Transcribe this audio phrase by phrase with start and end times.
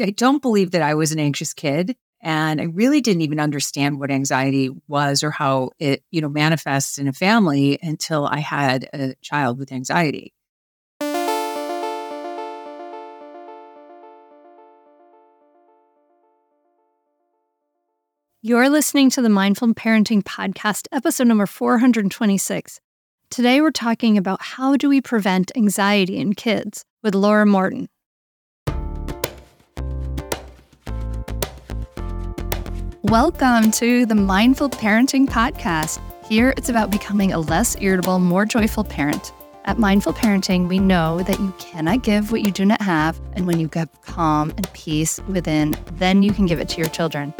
[0.00, 1.96] I don't believe that I was an anxious kid.
[2.20, 6.96] And I really didn't even understand what anxiety was or how it, you know, manifests
[6.96, 10.32] in a family until I had a child with anxiety.
[18.40, 22.80] You're listening to the Mindful Parenting Podcast, episode number 426.
[23.30, 27.88] Today, we're talking about how do we prevent anxiety in kids with Laura Morton.
[33.10, 36.00] Welcome to the Mindful Parenting Podcast.
[36.26, 39.30] Here, it's about becoming a less irritable, more joyful parent.
[39.66, 43.46] At Mindful Parenting, we know that you cannot give what you do not have, and
[43.46, 47.34] when you get calm and peace within, then you can give it to your children.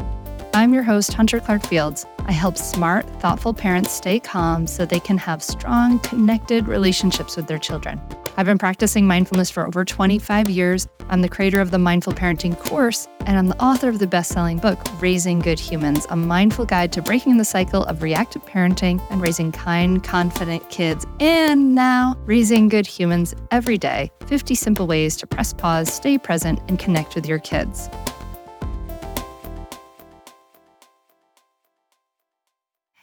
[0.55, 2.07] I'm your host, Hunter Clarke-Fields.
[2.27, 7.49] I help smart, thoughtful parents stay calm so they can have strong, connected relationships with
[7.49, 8.01] their children.
[8.37, 10.87] I've been practicing mindfulness for over 25 years.
[11.09, 14.31] I'm the creator of the Mindful Parenting course, and I'm the author of the best
[14.31, 19.03] selling book, Raising Good Humans, a mindful guide to breaking the cycle of reactive parenting
[19.11, 21.05] and raising kind, confident kids.
[21.19, 26.61] And now, Raising Good Humans every day 50 simple ways to press pause, stay present,
[26.69, 27.89] and connect with your kids.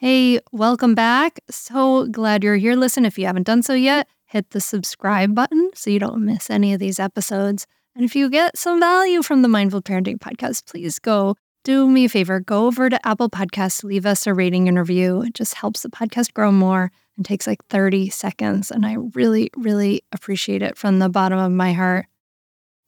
[0.04, 1.42] Hey, welcome back.
[1.52, 2.76] So glad you're here.
[2.76, 6.50] Listen, if you haven't done so yet, hit the subscribe button so you don't miss
[6.50, 7.68] any of these episodes.
[7.96, 12.06] And if you get some value from the Mindful Parenting podcast, please go do me
[12.06, 12.40] a favor.
[12.40, 15.22] Go over to Apple Podcasts, leave us a rating and review.
[15.22, 18.72] It just helps the podcast grow more and takes like 30 seconds.
[18.72, 22.08] And I really, really appreciate it from the bottom of my heart.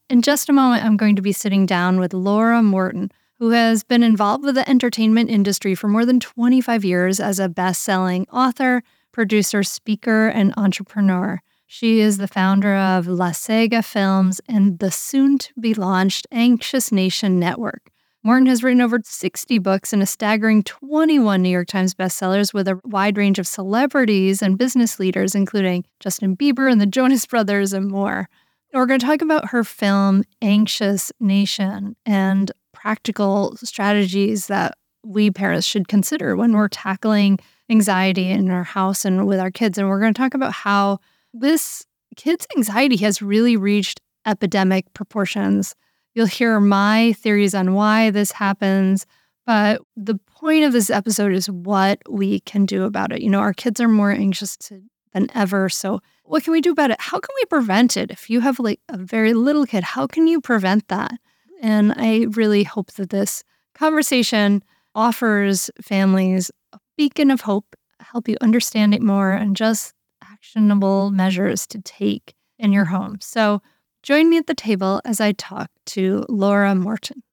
[0.10, 3.84] In just a moment, I'm going to be sitting down with Laura Morton who has
[3.84, 8.28] been involved with the entertainment industry for more than 25 years as a best selling
[8.32, 11.42] author, producer, speaker, and entrepreneur.
[11.66, 17.40] She is the founder of Lasega Films and the soon to be launched Anxious Nation
[17.40, 17.90] Network.
[18.26, 22.70] Morton has written over 60 books and a staggering 21 New York Times bestsellers with
[22.70, 27.74] a wide range of celebrities and business leaders, including Justin Bieber and the Jonas Brothers
[27.74, 28.30] and more.
[28.74, 32.52] We're going to talk about her film, Anxious Nation, and
[32.84, 37.40] practical strategies that we parents should consider when we're tackling
[37.70, 39.78] anxiety in our house and with our kids.
[39.78, 41.00] And we're going to talk about how
[41.34, 41.86] this
[42.18, 45.76] kids' anxiety has really reached epidemic proportions.
[46.14, 49.06] You'll hear my theories on why this happens.
[49.46, 53.22] But the point of this episode is what we can do about it.
[53.22, 54.82] You know, our kids are more anxious to,
[55.14, 55.70] than ever.
[55.70, 56.98] So, what can we do about it?
[57.00, 58.12] How can we prevent it?
[58.12, 61.14] If you have like a very little kid, how can you prevent that?
[61.64, 63.42] And I really hope that this
[63.74, 64.62] conversation
[64.94, 71.66] offers families a beacon of hope, help you understand it more, and just actionable measures
[71.68, 73.18] to take in your home.
[73.22, 73.62] So
[74.04, 77.24] join me at the table as I talk to Laura Morton.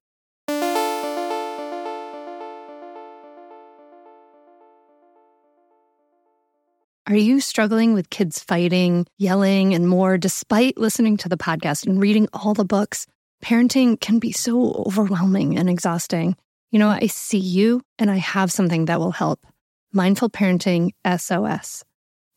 [7.08, 12.00] Are you struggling with kids fighting, yelling, and more despite listening to the podcast and
[12.00, 13.08] reading all the books?
[13.42, 16.36] Parenting can be so overwhelming and exhausting.
[16.70, 19.46] You know, I see you and I have something that will help
[19.92, 21.84] Mindful Parenting SOS.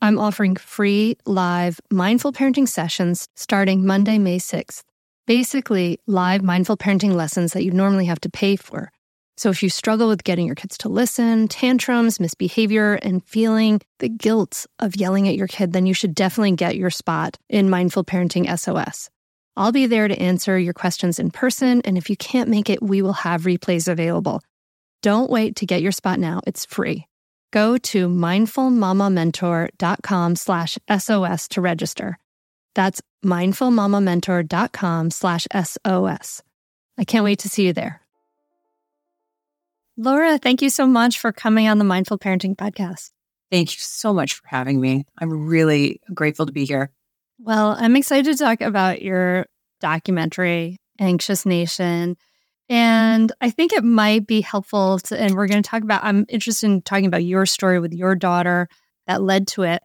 [0.02, 4.84] I'm offering free live mindful parenting sessions starting Monday, May 6th.
[5.28, 8.92] Basically, live mindful parenting lessons that you normally have to pay for.
[9.38, 14.10] So, if you struggle with getting your kids to listen, tantrums, misbehavior, and feeling the
[14.10, 18.04] guilt of yelling at your kid, then you should definitely get your spot in Mindful
[18.04, 19.10] Parenting SOS.
[19.56, 22.82] I'll be there to answer your questions in person, and if you can't make it,
[22.82, 24.42] we will have replays available.
[25.02, 26.42] Don't wait to get your spot now.
[26.48, 27.08] It's free.
[27.52, 32.18] Go to mindfulmamamentor.com slash SOS to register.
[32.74, 36.42] That's mindfulmamamentor.com slash SOS.
[36.98, 38.02] I can't wait to see you there.
[39.98, 43.12] Laura, thank you so much for coming on the Mindful Parenting Podcast.
[43.52, 45.06] Thank you so much for having me.
[45.20, 46.90] I'm really grateful to be here.
[47.46, 49.48] Well, I'm excited to talk about your
[49.82, 52.12] documentary, Anxious Nation.
[52.12, 52.74] Mm-hmm.
[52.74, 56.26] And I think it might be helpful to, and we're going to talk about, I'm
[56.30, 58.70] interested in talking about your story with your daughter
[59.08, 59.84] that led to it.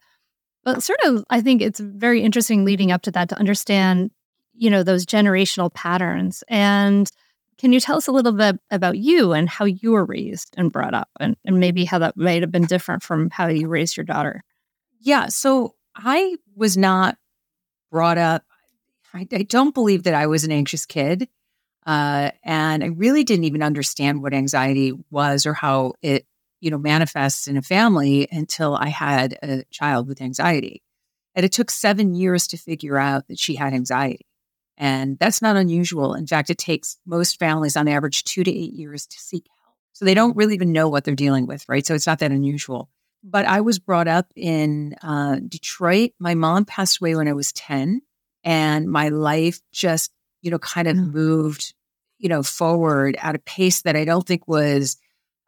[0.63, 4.13] But sort of, I think it's very interesting leading up to that to understand,
[4.55, 6.45] you know, those generational patterns.
[6.47, 7.11] And
[7.59, 10.71] can you tell us a little bit about you and how you were raised and
[10.71, 13.97] brought up, and, and maybe how that might have been different from how you raised
[13.97, 14.45] your daughter?
[15.01, 15.27] Yeah.
[15.27, 17.17] So I was not
[17.91, 18.45] brought up.
[19.15, 21.29] I, I don't believe that I was an anxious kid.
[21.87, 26.27] Uh, and I really didn't even understand what anxiety was or how it,
[26.61, 30.83] you know, manifests in a family until I had a child with anxiety.
[31.35, 34.27] And it took seven years to figure out that she had anxiety.
[34.77, 36.15] And that's not unusual.
[36.15, 39.77] In fact, it takes most families on average two to eight years to seek help.
[39.93, 41.87] So they don't really even know what they're dealing with, right?
[41.87, 42.91] So it's not that unusual.
[43.25, 46.13] But I was brought up in uh, Detroit.
[46.19, 48.01] My mom passed away when I was 10,
[48.45, 50.13] and my life just,
[50.43, 51.13] you know, kind of Mm.
[51.13, 51.75] moved,
[52.19, 54.97] you know, forward at a pace that I don't think was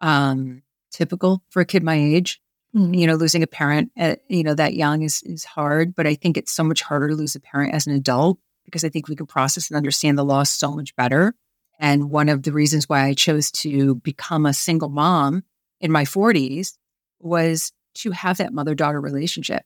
[0.01, 2.41] um, typical for a kid my age
[2.75, 2.99] Mhm.
[2.99, 6.15] you know losing a parent at, you know that young is is hard but i
[6.15, 9.09] think it's so much harder to lose a parent as an adult because i think
[9.09, 11.35] we can process and understand the loss so much better
[11.79, 15.43] and one of the reasons why i chose to become a single mom
[15.81, 16.77] in my 40s
[17.21, 19.63] was to have that mother daughter relationship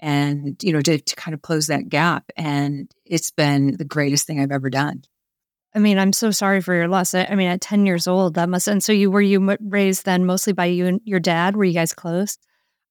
[0.00, 4.26] and you know to, to kind of close that gap and it's been the greatest
[4.26, 5.02] thing i've ever done
[5.74, 7.14] I mean, I'm so sorry for your loss.
[7.14, 10.04] I I mean, at 10 years old, that must, and so you were you raised
[10.04, 11.56] then mostly by you and your dad?
[11.56, 12.38] Were you guys close?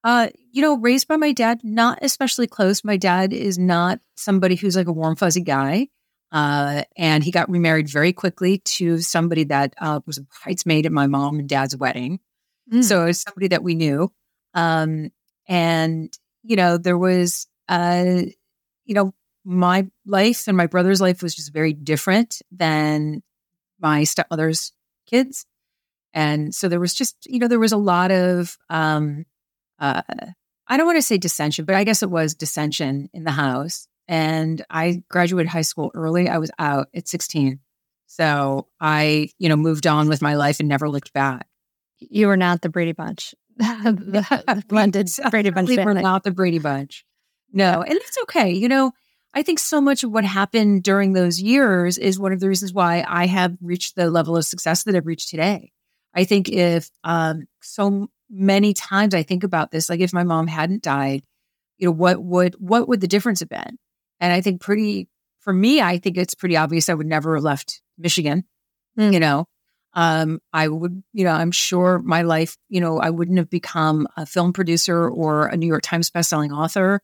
[0.03, 2.83] Uh, you know, raised by my dad, not especially close.
[2.83, 5.89] My dad is not somebody who's like a warm, fuzzy guy.
[6.31, 10.91] Uh, and he got remarried very quickly to somebody that uh, was a bridesmaid at
[10.91, 12.19] my mom and dad's wedding.
[12.71, 12.83] Mm.
[12.83, 14.11] So it's somebody that we knew.
[14.53, 15.11] Um,
[15.47, 18.21] and, you know, there was, uh,
[18.85, 19.13] you know,
[19.43, 23.23] my life and my brother's life was just very different than
[23.79, 24.71] my stepmother's
[25.07, 25.45] kids.
[26.13, 29.25] And so there was just, you know, there was a lot of, um,
[29.79, 30.01] uh,
[30.67, 33.87] I don't want to say dissension, but I guess it was dissension in the house.
[34.07, 36.27] And I graduated high school early.
[36.29, 37.59] I was out at 16.
[38.07, 41.47] So I, you know, moved on with my life and never looked back.
[42.01, 46.59] You were not the Brady Bunch, the, the blended Brady Bunch We're not the Brady
[46.59, 47.05] Bunch.
[47.53, 48.51] No, and it's okay.
[48.51, 48.91] You know,
[49.33, 52.73] I think so much of what happened during those years is one of the reasons
[52.73, 55.71] why I have reached the level of success that I've reached today.
[56.13, 60.47] I think if um, so many times I think about this, like if my mom
[60.47, 61.23] hadn't died,
[61.77, 63.77] you know, what would what would the difference have been?
[64.19, 65.07] And I think pretty
[65.39, 68.43] for me, I think it's pretty obvious I would never have left Michigan.
[68.97, 69.13] Mm.
[69.13, 69.47] You know,
[69.93, 74.07] um, I would, you know, I'm sure my life, you know, I wouldn't have become
[74.15, 77.01] a film producer or a New York Times bestselling author,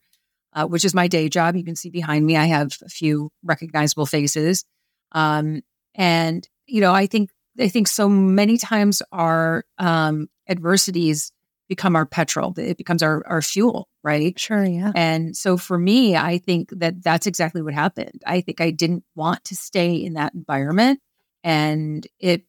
[0.54, 1.56] uh, which is my day job.
[1.56, 4.63] You can see behind me, I have a few recognizable faces.
[5.12, 5.62] Um,
[5.95, 7.30] and, you know, I think,
[7.60, 11.31] I think so many times our um, adversities
[11.68, 12.54] become our petrol.
[12.57, 14.39] It becomes our, our fuel, right?
[14.39, 14.94] Sure, yeah.
[14.95, 18.22] And so for me, I think that that's exactly what happened.
[18.25, 21.01] I think I didn't want to stay in that environment.
[21.44, 22.44] And it,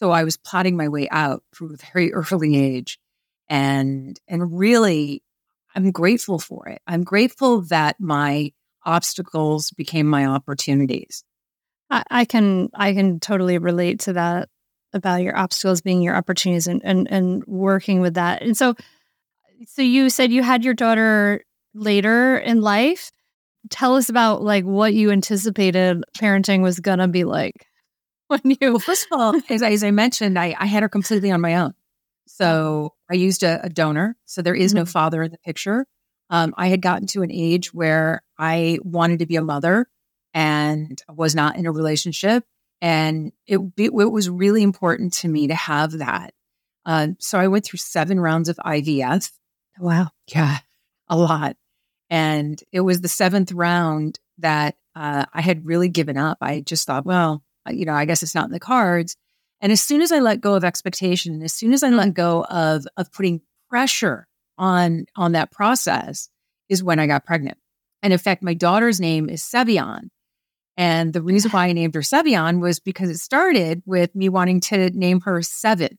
[0.00, 2.98] so I was plotting my way out from a very early age.
[3.50, 5.22] And, and really,
[5.74, 6.80] I'm grateful for it.
[6.86, 8.52] I'm grateful that my
[8.84, 11.22] obstacles became my opportunities.
[11.90, 14.48] I, I can I can totally relate to that
[14.92, 18.42] about your obstacles being your opportunities and, and and working with that.
[18.42, 18.74] And so
[19.66, 21.44] so you said you had your daughter
[21.74, 23.10] later in life.
[23.68, 27.66] Tell us about like what you anticipated parenting was gonna be like
[28.42, 30.88] when you Well, first of all, as, I- as I mentioned, I, I had her
[30.88, 31.74] completely on my own.
[32.26, 34.16] So I used a, a donor.
[34.24, 35.86] So there is no father in the picture.
[36.30, 39.88] Um, I had gotten to an age where I wanted to be a mother
[40.32, 42.44] and was not in a relationship.
[42.80, 46.32] And it, be- it was really important to me to have that.
[46.86, 49.32] Uh, so I went through seven rounds of IVF.
[49.78, 50.10] Wow.
[50.32, 50.58] Yeah,
[51.08, 51.56] a lot.
[52.08, 56.38] And it was the seventh round that uh, I had really given up.
[56.40, 59.16] I just thought, well, you know, I guess it's not in the cards.
[59.60, 62.14] And as soon as I let go of expectation, and as soon as I let
[62.14, 64.26] go of of putting pressure
[64.56, 66.28] on on that process,
[66.68, 67.58] is when I got pregnant.
[68.02, 70.08] And in fact, my daughter's name is Seveann.
[70.76, 74.60] And the reason why I named her Seveann was because it started with me wanting
[74.60, 75.98] to name her Seven,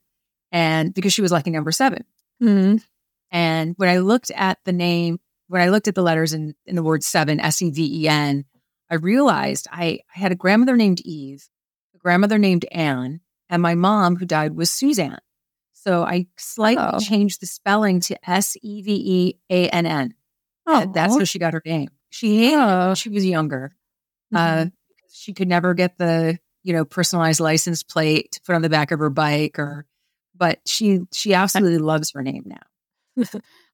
[0.50, 2.04] and because she was lucky number seven.
[2.42, 2.82] Mhm.
[3.30, 6.76] And when I looked at the name, when I looked at the letters in, in
[6.76, 8.44] the word seven, S E V E N,
[8.92, 11.48] I realized I, I had a grandmother named Eve,
[11.94, 15.18] a grandmother named Anne, and my mom, who died, was Suzanne.
[15.72, 16.98] So I slightly Oh.
[17.00, 20.14] changed the spelling to S E V E A N N.
[20.66, 21.18] That's Oh.
[21.20, 21.88] how she got her name.
[22.10, 22.94] She hated Oh.
[22.94, 23.74] she was younger.
[24.32, 24.66] Mhm.
[24.66, 24.70] Uh,
[25.10, 28.90] she could never get the you know personalized license plate to put on the back
[28.90, 29.86] of her bike, or
[30.36, 33.26] but she she absolutely loves her name now.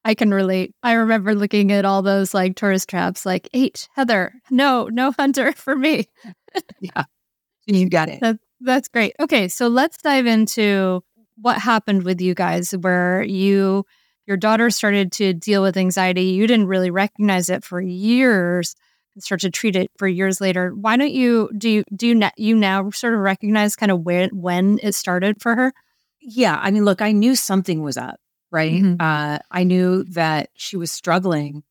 [0.05, 0.73] I can relate.
[0.81, 4.33] I remember looking at all those like tourist traps, like H Heather.
[4.49, 6.05] No, no Hunter for me.
[6.79, 7.03] Yeah,
[7.65, 8.21] you got it.
[8.21, 9.13] That, that's great.
[9.19, 11.03] Okay, so let's dive into
[11.35, 13.85] what happened with you guys where you
[14.25, 16.21] your daughter started to deal with anxiety.
[16.21, 18.75] You didn't really recognize it for years
[19.15, 20.69] and start to treat it for years later.
[20.69, 24.01] Why don't you do you do you, na- you now sort of recognize kind of
[24.01, 25.73] where when it started for her?
[26.21, 28.19] Yeah, I mean, look, I knew something was up,
[28.51, 28.81] right?
[28.81, 28.97] Mhm.
[28.99, 31.63] Uh, I knew that she was struggling,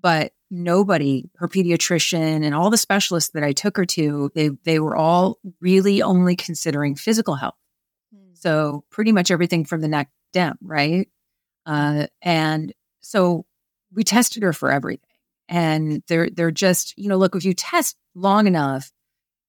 [0.00, 4.78] but nobody, her pediatrician and all the specialists that I took her to, they they
[4.80, 7.54] were all really only considering physical health.
[8.14, 8.34] Hmm.
[8.34, 11.08] So pretty much everything from the neck down, right?
[11.66, 13.46] Uh, and so
[13.92, 15.06] we tested her for everything.
[15.48, 18.92] And they're they're just, you know, look, if you test long enough,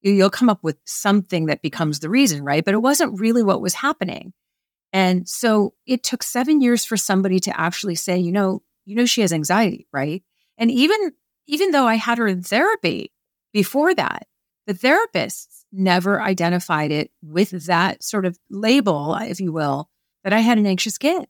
[0.02, 2.66] you'll come up with something that becomes the reason, right?
[2.66, 4.34] But it wasn't really what was happening.
[4.94, 9.06] And so it took seven years for somebody to actually say, you know, you know,
[9.06, 10.24] she has anxiety, right?
[10.58, 11.12] And even
[11.48, 13.12] even though I had her in therapy
[13.54, 14.28] before that,
[14.68, 19.90] the therapists never identified it with that sort of label, if you will,
[20.24, 21.28] that I had an anxious kid.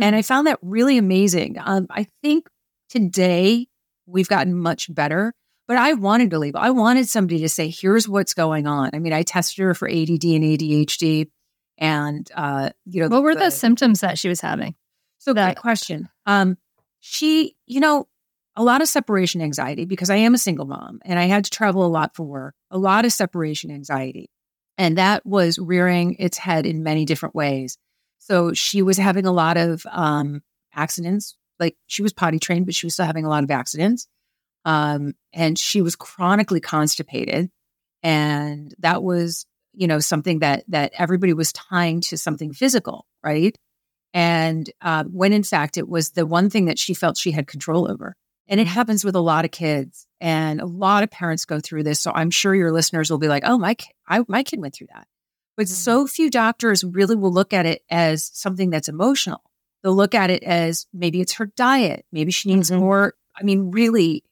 [0.00, 1.56] And I found that really amazing.
[1.58, 2.48] Um, I think
[2.88, 3.66] today
[4.06, 5.34] we've gotten much better,
[5.66, 6.60] but I wanted to label.
[6.60, 8.90] I wanted somebody to say, here's what's going on.
[8.94, 11.30] I mean, I tested her for ADD and ADHD.
[11.78, 14.74] And, uh, you know, what were the, the symptoms that she was having?
[15.18, 16.08] So, that question.
[16.26, 16.58] Um,
[17.00, 18.06] she, you know,
[18.54, 21.50] a lot of separation anxiety because I am a single mom and I had to
[21.50, 24.28] travel a lot for work, a lot of separation anxiety.
[24.76, 27.78] And that was rearing its head in many different ways.
[28.18, 30.42] So she was having a lot of um,
[30.74, 31.36] accidents.
[31.58, 34.06] Like she was potty trained, but she was still having a lot of accidents.
[34.64, 37.50] Um, and she was chronically constipated.
[38.02, 39.46] And that was,
[39.78, 43.56] you know, something that that everybody was tying to something physical, right?
[44.12, 47.46] And uh, when in fact it was the one thing that she felt she had
[47.46, 48.16] control over.
[48.48, 51.82] And it happens with a lot of kids, and a lot of parents go through
[51.82, 52.00] this.
[52.00, 53.76] So I'm sure your listeners will be like, "Oh, my,
[54.08, 55.06] I, my kid went through that."
[55.56, 55.74] But mm-hmm.
[55.74, 59.42] so few doctors really will look at it as something that's emotional.
[59.82, 62.80] They'll look at it as maybe it's her diet, maybe she needs mm-hmm.
[62.80, 63.14] more.
[63.36, 64.24] I mean, really,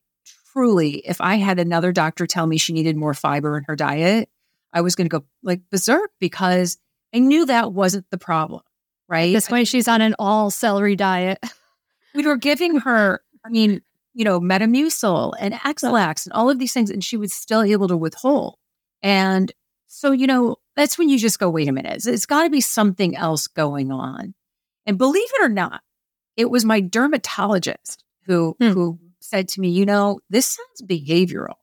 [0.53, 4.31] truly, if I had another doctor tell me she needed more fiber in her diet,
[4.77, 6.79] I was going to go like berserk because
[7.15, 8.63] I knew that wasn't the problem
[9.09, 9.33] right?
[9.33, 11.39] This way she's on an all celery diet.
[12.15, 13.83] we were giving her, I mean,
[14.15, 17.89] you know, Metamucil and Ex-Lax and all of these things, and she was still able
[17.89, 18.57] to withhold.
[19.03, 19.53] And
[19.87, 22.51] so, you know, that's when you just go, wait a minute, it's, it's got to
[22.51, 24.35] be something else going on.
[24.87, 25.83] And believe it or not,
[26.37, 28.71] it was my dermatologist who hmm.
[28.71, 31.55] who said to me, you know, this sounds behavioral.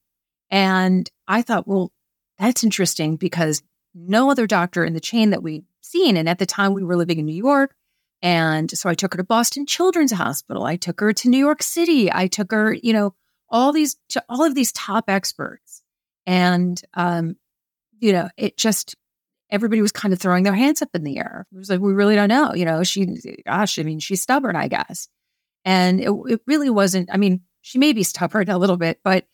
[0.50, 1.92] And I thought, well,
[2.40, 3.62] that's interesting because
[3.94, 6.18] no other doctor in the chain that we'd seen.
[6.18, 7.76] And at the time, we were living in New York.
[8.22, 10.64] And so I took her to Boston Children's Hospital.
[10.64, 12.12] I took her to New York City.
[12.12, 13.14] I took her, you know,
[13.50, 15.84] all these to all of these top experts.
[16.26, 17.36] And um,
[18.00, 18.96] you know, it just
[19.50, 21.46] everybody was kind of throwing their hands up in the air.
[21.54, 22.54] It was like, we really don't know.
[22.54, 23.06] You know, she
[23.46, 25.08] gosh, I mean, she's stubborn, I guess.
[25.64, 29.26] And it, it really wasn't, I mean, she may be stubborn a little bit, but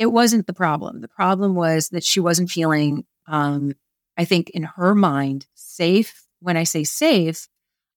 [0.00, 1.00] it wasn't the problem.
[1.00, 3.74] The problem was that she wasn't feeling um,
[4.20, 6.26] I think in her mind, safe.
[6.40, 7.48] When I say safe,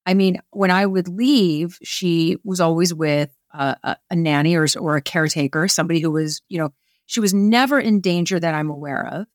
[0.05, 4.95] I mean, when I would leave, she was always with a, a, nanny or, or
[4.95, 6.73] a caretaker, somebody who was, you know,
[7.05, 9.27] she was never in danger that I'm aware of,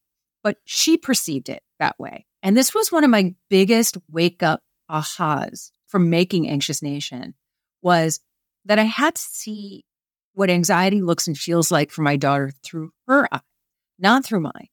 [0.43, 2.27] but she perceived it that way.
[2.43, 7.35] And this was one of my biggest wake up ahas from making Anxious Nation
[7.83, 8.21] was
[8.65, 9.85] that I had to see
[10.39, 13.41] what anxiety looks and feels like for my daughter through her eye,
[13.99, 14.69] not through mine,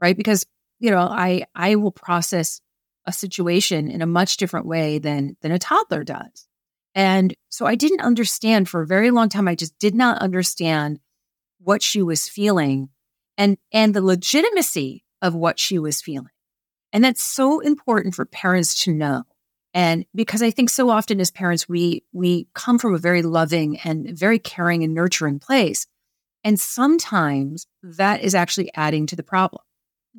[0.00, 0.16] right?
[0.16, 0.46] Because
[0.78, 2.62] you know, I I will process
[3.06, 6.48] a situation in a much different way than than a toddler does.
[6.94, 10.98] And so I didn't understand for a very long time I just did not understand
[11.58, 12.88] what she was feeling
[13.36, 16.32] and and the legitimacy of what she was feeling.
[16.90, 19.24] And that's so important for parents to know.
[19.74, 23.78] And because I think so often as parents we we come from a very loving
[23.78, 25.86] and very caring and nurturing place.
[26.44, 29.62] And sometimes that is actually adding to the problem.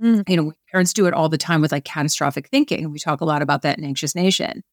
[0.02, 0.28] Mm.
[0.28, 2.92] You know, parents do it all the time with like catastrophic thinking.
[2.92, 4.64] We talk a lot about that in Anxious Nation.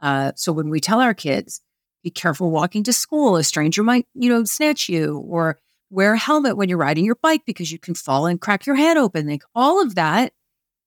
[0.00, 1.60] Uh, so when we tell our kids,
[2.02, 5.58] be careful walking to school, a stranger might, you know, snatch you, or
[5.90, 8.76] wear a helmet when you're riding your bike because you can fall and crack your
[8.76, 9.28] head open.
[9.28, 10.32] Like all of that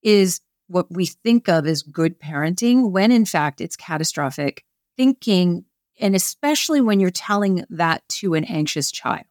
[0.04, 4.64] is what we think of as good parenting when in fact it's catastrophic
[4.98, 5.66] thinking.
[6.00, 9.26] And especially when you're telling that to an anxious child,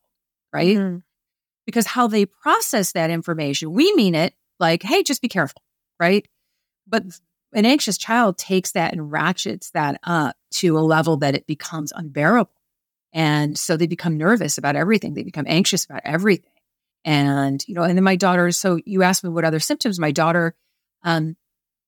[0.53, 0.77] right?
[0.77, 0.99] Mm-hmm
[1.69, 5.61] because how they process that information, we mean it like, hey, just be careful,
[6.01, 6.27] right?
[6.87, 7.03] But
[7.53, 11.93] an anxious child takes that and ratchets that up to a level that it becomes
[11.95, 12.51] unbearable.
[13.13, 15.13] And so they become nervous about everything.
[15.13, 16.53] They become anxious about everything.
[17.05, 20.01] And, you know, and then my daughter, so you asked me what other symptoms.
[20.01, 20.55] My daughter,
[21.03, 21.37] um,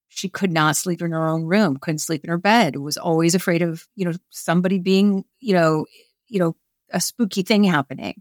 [0.08, 3.34] she could not sleep in her own room, couldn't sleep in her bed, was always
[3.34, 5.86] afraid of, you know, somebody being, you know,
[6.28, 6.56] you know,
[6.92, 8.20] a spooky thing happening.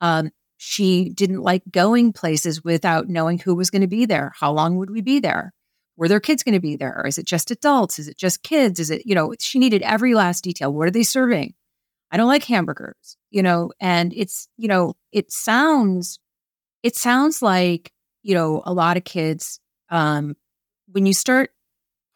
[0.00, 4.32] Um, she didn't like going places without knowing who was going to be there.
[4.38, 5.52] How long would we be there?
[5.98, 7.04] Were there kids going to be there?
[7.06, 7.98] Is it just adults?
[7.98, 8.80] Is it just kids?
[8.80, 10.72] Is it, you know, she needed every last detail.
[10.72, 11.54] What are they serving?
[12.10, 16.18] I don't like hamburgers, you know, and it's, you know, it sounds,
[16.82, 20.36] it sounds like, you know, a lot of kids, um,
[20.88, 21.50] when you start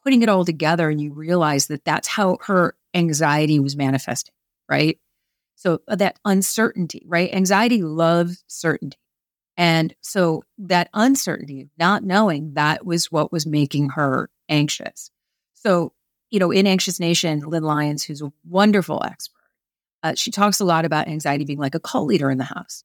[0.03, 4.35] putting it all together and you realize that that's how her anxiety was manifesting,
[4.69, 4.99] right?
[5.57, 7.33] So uh, that uncertainty, right?
[7.33, 8.97] Anxiety loves certainty.
[9.57, 15.11] And so that uncertainty, not knowing that was what was making her anxious.
[15.53, 15.93] So,
[16.31, 19.37] you know, in Anxious Nation, Lynn Lyons, who's a wonderful expert,
[20.03, 22.85] uh, she talks a lot about anxiety being like a cult leader in the house.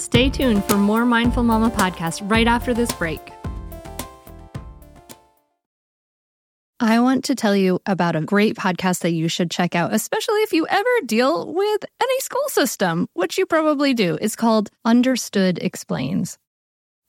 [0.00, 3.20] Stay tuned for more Mindful Mama podcast right after this break.
[6.82, 10.40] I want to tell you about a great podcast that you should check out, especially
[10.40, 14.16] if you ever deal with any school system, which you probably do.
[14.22, 16.38] It's called Understood Explains.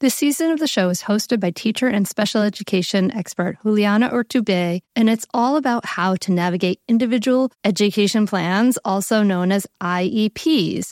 [0.02, 4.82] This season of the show is hosted by teacher and special education expert Juliana Urtubey,
[4.98, 10.92] and it's all about how to navigate individual education plans, also known as IEPs.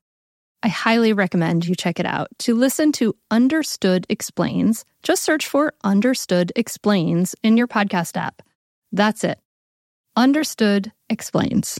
[0.63, 2.27] I highly recommend you check it out.
[2.39, 8.41] To listen to Understood Explains, just search for Understood Explains in your podcast app.
[8.91, 9.39] That's it.
[10.15, 11.79] Understood Explains.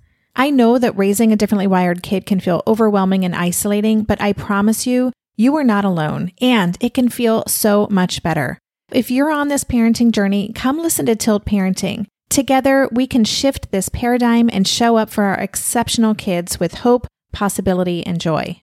[0.35, 4.33] I know that raising a differently wired kid can feel overwhelming and isolating, but I
[4.33, 8.57] promise you, you are not alone, and it can feel so much better.
[8.91, 12.05] If you're on this parenting journey, come listen to Tilt Parenting.
[12.29, 17.07] Together, we can shift this paradigm and show up for our exceptional kids with hope,
[17.33, 18.61] possibility, and joy.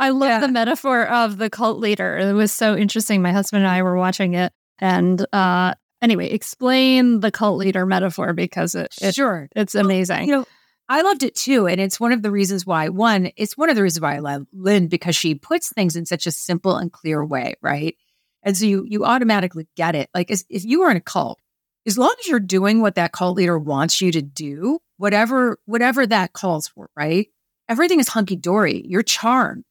[0.00, 0.40] I love yeah.
[0.40, 2.16] the metaphor of the cult leader.
[2.18, 3.20] It was so interesting.
[3.22, 8.32] My husband and I were watching it, and uh, anyway, explain the cult leader metaphor
[8.32, 10.26] because it, it sure it's amazing.
[10.26, 10.46] You know,
[10.88, 12.88] I loved it too, and it's one of the reasons why.
[12.88, 16.06] One, it's one of the reasons why I love Lynn because she puts things in
[16.06, 17.96] such a simple and clear way, right?
[18.42, 20.08] And so you you automatically get it.
[20.14, 21.38] Like as, if you are in a cult,
[21.86, 26.06] as long as you're doing what that cult leader wants you to do, whatever whatever
[26.06, 27.28] that calls for, right?
[27.68, 28.82] Everything is hunky dory.
[28.86, 29.64] You're charmed.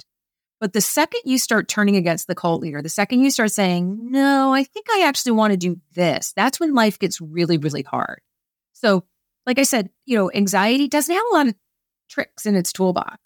[0.59, 4.11] But the second you start turning against the cult leader, the second you start saying,
[4.11, 7.83] no, I think I actually want to do this, that's when life gets really, really
[7.83, 8.21] hard.
[8.73, 9.03] So,
[9.45, 11.55] like I said, you know, anxiety doesn't have a lot of
[12.09, 13.19] tricks in its toolbox,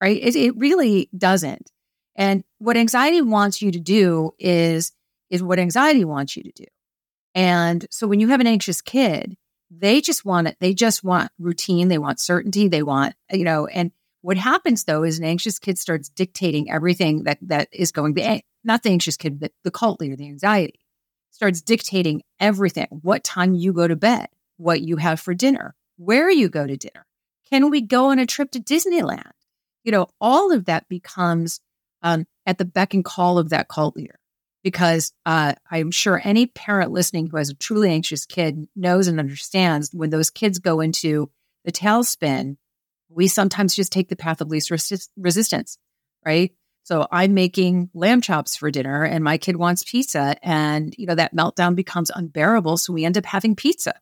[0.00, 0.20] right?
[0.22, 1.70] It, it really doesn't.
[2.14, 4.92] And what anxiety wants you to do is,
[5.30, 6.64] is what anxiety wants you to do.
[7.34, 9.36] And so when you have an anxious kid,
[9.70, 10.56] they just want it.
[10.60, 11.88] They just want routine.
[11.88, 12.68] They want certainty.
[12.68, 13.90] They want, you know, and
[14.22, 18.40] what happens though is an anxious kid starts dictating everything that that is going to
[18.64, 20.80] not the anxious kid, but the cult leader, the anxiety
[21.30, 22.86] starts dictating everything.
[22.90, 26.76] What time you go to bed, what you have for dinner, where you go to
[26.76, 27.06] dinner.
[27.50, 29.32] Can we go on a trip to Disneyland?
[29.84, 31.60] You know, all of that becomes
[32.02, 34.18] um, at the beck and call of that cult leader
[34.62, 39.18] because uh, I'm sure any parent listening who has a truly anxious kid knows and
[39.18, 41.30] understands when those kids go into
[41.64, 42.56] the tailspin,
[43.14, 45.78] we sometimes just take the path of least resist- resistance,
[46.24, 46.52] right?
[46.84, 51.14] So I'm making lamb chops for dinner and my kid wants pizza and you know
[51.14, 53.94] that meltdown becomes unbearable so we end up having pizza.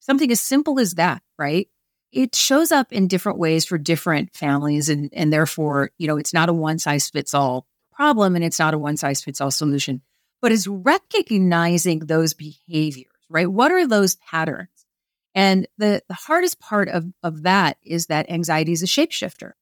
[0.00, 1.68] Something as simple as that, right?
[2.12, 6.32] It shows up in different ways for different families and and therefore, you know, it's
[6.32, 9.50] not a one size fits all problem and it's not a one size fits all
[9.50, 10.00] solution,
[10.40, 13.50] but it's recognizing those behaviors, right?
[13.50, 14.79] What are those patterns?
[15.40, 19.52] And the, the hardest part of, of that is that anxiety is a shapeshifter.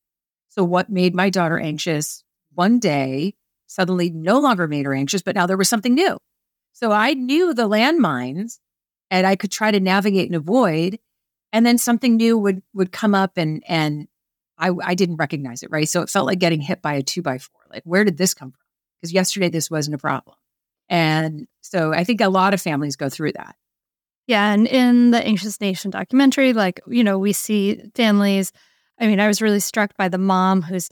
[0.48, 3.36] So, what made my daughter anxious one day
[3.68, 6.18] suddenly no longer made her anxious, but now there was something new.
[6.72, 8.58] So, I knew the landmines
[9.08, 10.98] and I could try to navigate and avoid.
[11.52, 14.08] And then something new would would come up and and
[14.58, 15.88] I, I didn't recognize it, right?
[15.88, 17.60] So it felt like getting hit by a two by four.
[17.70, 18.66] Like, where did this come from?
[19.00, 20.34] Because yesterday this wasn't a problem.
[20.88, 23.54] And so I think a lot of families go through that.
[24.28, 24.52] Yeah.
[24.52, 28.52] And in the Anxious Nation documentary, like, you know, we see families.
[29.00, 30.90] I mean, I was really struck by the mom who's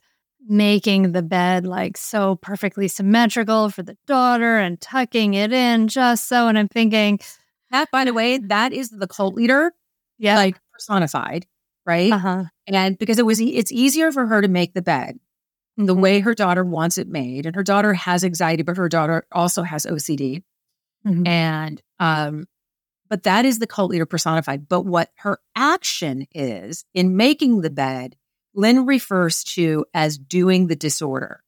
[0.49, 6.29] making the bed like so perfectly symmetrical for the daughter and tucking it in just
[6.29, 6.49] so.
[6.49, 7.21] And I'm thinking,
[7.73, 9.73] that, by the way, that is the cult leader,
[10.19, 11.47] yeah, like personified,
[11.85, 12.13] right?
[12.13, 12.45] uh-huh.
[12.69, 15.19] And because it was, it's easier for her to make the bed
[15.77, 16.01] the Mhm.
[16.01, 19.63] way her daughter wants it made, and her daughter has anxiety, but her daughter also
[19.63, 20.43] has OCD,
[21.07, 21.27] Mhm.
[21.27, 22.47] and um,
[23.09, 24.69] but that is the cult leader personified.
[24.69, 28.17] But what her action is in making the bed,
[28.55, 31.43] Lynn refers to as doing the disorder.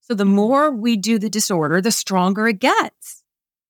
[0.00, 3.22] So the more we do the disorder, the stronger it gets.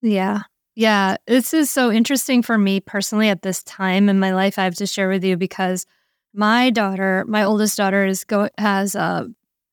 [0.03, 0.43] Yeah.
[0.75, 1.17] Yeah.
[1.27, 4.59] This is so interesting for me personally at this time in my life.
[4.59, 5.85] I have to share with you because
[6.33, 9.29] my daughter, my oldest daughter, is go has a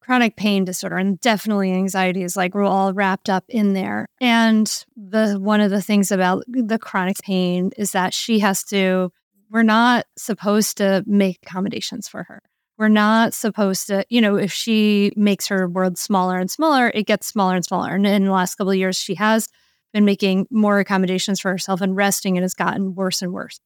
[0.08, 4.08] chronic pain disorder and definitely anxiety is like we're all wrapped up in there.
[4.22, 4.65] And
[4.96, 9.12] the one of the things about the chronic pain is that she has to
[9.52, 12.41] we're not supposed to make accommodations for her.
[12.78, 17.06] We're not supposed to, you know, if she makes her world smaller and smaller, it
[17.06, 17.93] gets smaller and smaller.
[17.93, 19.50] And in the last couple of years, she has
[19.93, 23.60] been making more accommodations for herself and resting, and it's gotten worse and worse.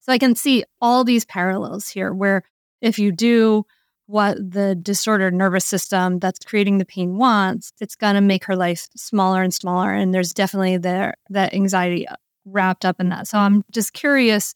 [0.00, 2.42] So I can see all these parallels here where
[2.80, 3.64] if you do
[4.08, 8.56] what the disordered nervous system that's creating the pain wants, it's going to make her
[8.56, 9.92] life smaller and smaller.
[9.92, 12.06] And there's definitely there that anxiety
[12.46, 13.28] wrapped up in that.
[13.28, 14.54] So I'm just curious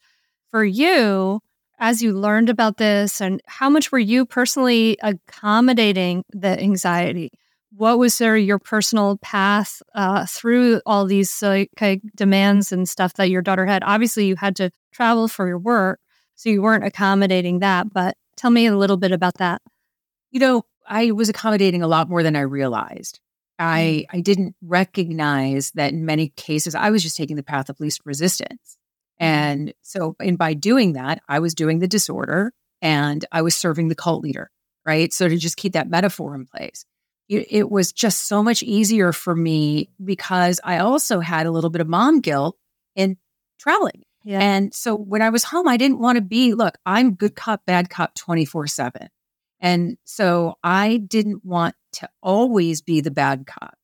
[0.50, 1.40] for you
[1.78, 7.30] as you learned about this and how much were you personally accommodating the anxiety?
[7.76, 11.64] What was there your personal path uh, through all these uh,
[12.14, 13.82] demands and stuff that your daughter had?
[13.84, 16.00] Obviously, you had to travel for your work,
[16.36, 17.92] so you weren't accommodating that.
[17.92, 19.62] But tell me a little bit about that.
[20.30, 23.20] You know, I was accommodating a lot more than I realized.
[23.60, 23.68] Mm-hmm.
[23.68, 27.80] I I didn't recognize that in many cases I was just taking the path of
[27.80, 28.78] least resistance.
[29.20, 29.24] Mm-hmm.
[29.24, 33.88] And so and by doing that, I was doing the disorder and I was serving
[33.88, 34.50] the cult leader,
[34.84, 35.12] right?
[35.12, 36.84] So to just keep that metaphor in place.
[37.28, 41.70] It, it was just so much easier for me because I also had a little
[41.70, 42.58] bit of mom guilt
[42.96, 43.16] in
[43.58, 44.02] traveling.
[44.24, 44.40] Yeah.
[44.40, 47.64] And so when I was home, I didn't want to be, look, I'm good cop,
[47.66, 49.08] bad cop 24 7.
[49.60, 53.74] And so I didn't want to always be the bad cop.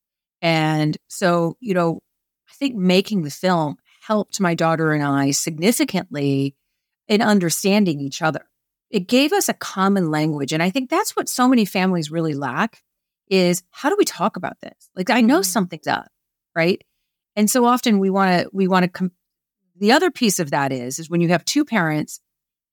[0.42, 2.00] And so, you know,
[2.48, 6.54] I think making the film helped my daughter and I significantly
[7.06, 8.46] in understanding each other.
[8.90, 10.52] It gave us a common language.
[10.52, 12.82] And I think that's what so many families really lack
[13.30, 14.88] is how do we talk about this?
[14.96, 15.44] Like I know Mhm.
[15.44, 16.08] something's up,
[16.56, 16.82] right?
[17.36, 19.12] And so often we want to we want to com-
[19.78, 22.20] the other piece of that is is when you have two parents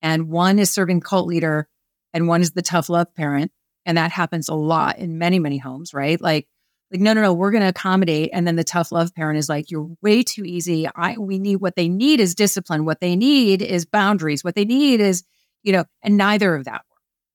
[0.01, 1.67] and one is serving cult leader
[2.13, 3.51] and one is the tough love parent
[3.85, 6.19] and that happens a lot in many many homes right?
[6.19, 6.47] Like
[6.91, 9.49] like no no no we're going to accommodate and then the tough love parent is
[9.49, 10.87] like you're way too easy.
[10.95, 12.85] I we need what they need is discipline.
[12.85, 14.43] What they need is boundaries.
[14.43, 15.23] What they need is
[15.63, 16.83] you know and neither of that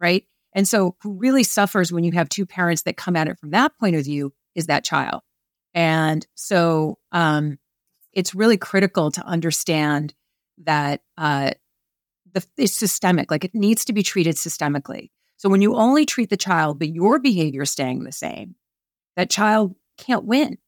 [0.00, 0.24] right?
[0.52, 3.50] And so who really suffers when you have two parents that come at it from
[3.50, 5.22] that point of view is that child.
[5.74, 7.59] And so um
[8.12, 10.14] it's really critical to understand
[10.64, 11.53] that uh,
[12.33, 13.31] the, it's systemic.
[13.31, 15.11] Like it needs to be treated systemically.
[15.37, 18.57] So when you only treat the child, but your behavior is staying the same,
[19.16, 20.59] that child can't win,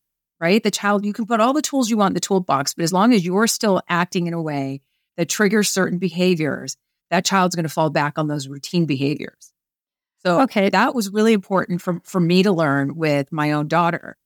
[0.40, 0.62] right?
[0.62, 2.92] The child, you can put all the tools you want in the toolbox, but as
[2.92, 4.80] long as you're still acting in a way
[5.16, 6.76] that triggers certain behaviors,
[7.10, 9.52] that child's going to fall back on those routine behaviors.
[10.24, 10.70] So Okay.
[10.70, 14.16] that was really important for, for me to learn with my own daughter.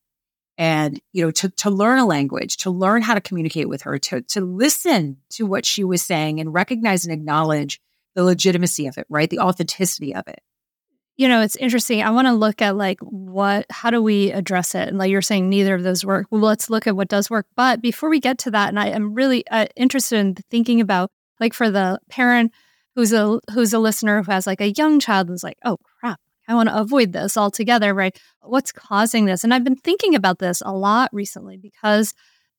[0.57, 3.99] And, you know, to, to learn a language, to learn how to communicate with her,
[3.99, 7.79] to, to listen to what she was saying and recognize and acknowledge
[8.15, 9.29] the legitimacy of it, right?
[9.29, 10.41] The authenticity of it.
[11.17, 12.03] you know, it's interesting.
[12.03, 14.87] I want to look at like what, how do we address it?
[14.87, 16.27] And like you're saying, neither of those work.
[16.29, 17.47] Well, let's look at what does work.
[17.55, 21.11] But before we get to that, and I am really uh, interested in thinking about
[21.39, 22.53] like for the parent
[22.95, 26.19] who's a who's a listener who has like a young child who's like, oh crap,
[26.47, 28.17] I want to avoid this altogether, right?
[28.41, 29.43] What's causing this?
[29.43, 32.13] And I've been thinking about this a lot recently because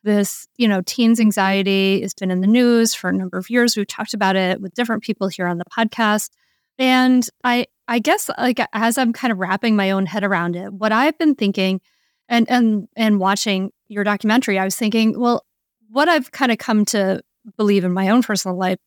[0.04, 3.76] this, you know, teens anxiety has been in the news for a number of years.
[3.76, 6.30] We've talked about it with different people here on the podcast.
[6.78, 10.72] And I I guess like as I'm kind of wrapping my own head around it,
[10.72, 11.80] what I've been thinking
[12.28, 15.44] and and and watching your documentary, I was thinking, well,
[15.88, 17.22] what I've kind of come to
[17.56, 18.78] believe in my own personal life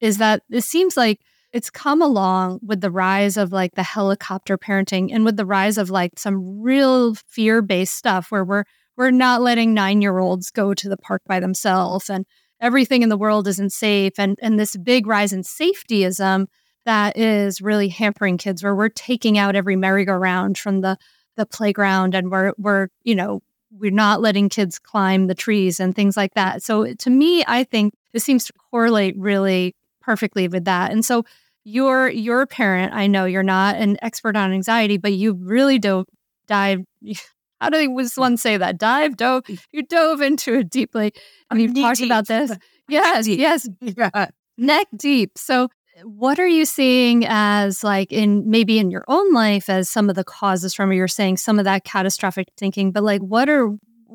[0.00, 1.20] is that it seems like
[1.54, 5.78] it's come along with the rise of like the helicopter parenting and with the rise
[5.78, 8.64] of like some real fear-based stuff where we're
[8.96, 12.26] we're not letting 9-year-olds go to the park by themselves and
[12.60, 16.46] everything in the world isn't safe and and this big rise in safetyism
[16.84, 20.98] that is really hampering kids where we're taking out every merry-go-round from the
[21.36, 23.40] the playground and we're we're you know
[23.70, 26.64] we're not letting kids climb the trees and things like that.
[26.64, 30.92] So to me i think this seems to correlate really perfectly with that.
[30.92, 31.24] And so
[31.64, 35.78] you're you're a parent i know you're not an expert on anxiety but you really
[35.78, 36.06] dove
[36.46, 36.80] dive
[37.60, 41.12] how do I was one say that dive dove you dove into it deeply
[41.50, 42.52] and you've talked about this
[42.88, 43.38] yes Deep.
[43.40, 44.26] yes Yeah.
[44.58, 45.32] neck deep.
[45.38, 45.68] So,
[46.02, 50.16] what are you seeing as like in maybe in your own life as some of
[50.16, 53.70] the causes from you're saying some of that catastrophic thinking, but like what are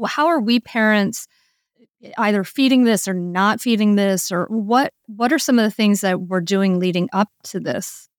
[0.05, 1.25] how are we parents
[2.17, 6.01] either feeding this or not feeding this or what what are some of the things
[6.01, 8.09] that we're doing leading up to this?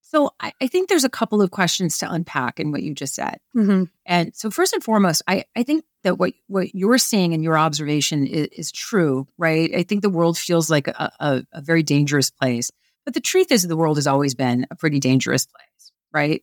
[0.00, 3.14] So I, I think there's a couple of questions to unpack in what you just
[3.14, 3.40] said.
[3.54, 3.84] Mm-hmm.
[4.06, 7.58] And so first and foremost, I, I think that what what you're seeing in your
[7.58, 9.74] observation is, is true, right?
[9.74, 12.70] I think the world feels like a, a, a very dangerous place.
[13.04, 16.42] But the truth is the world has always been a pretty dangerous place, right?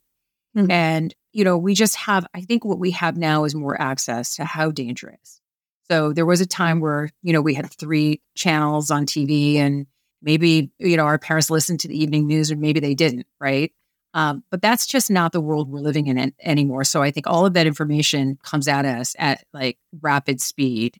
[0.56, 0.72] Mhm.
[0.72, 4.36] And, you know, we just have, I think what we have now is more access
[4.36, 5.42] to how dangerous.
[5.90, 9.86] So there was a time where, you know, we had three channels on TV and
[10.22, 13.72] maybe, you know, our parents listened to the evening news or maybe they didn't, right?
[14.14, 16.86] Um, but that's just not the world we're living in anymore.
[16.86, 20.98] So I think all of that information comes at us at like rapid speed.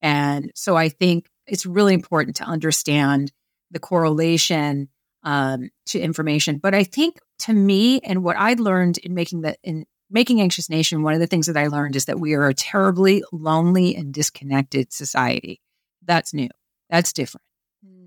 [0.00, 3.32] And so I think it's really important to understand
[3.70, 4.88] the correlation
[5.24, 6.58] um, to information.
[6.58, 10.70] But I think to me, and what I learned in making the in making Anxious
[10.70, 13.94] Nation, one of the things that I learned is that we are a terribly lonely
[13.94, 15.60] and disconnected society.
[16.02, 16.48] That's new.
[16.88, 17.44] That's different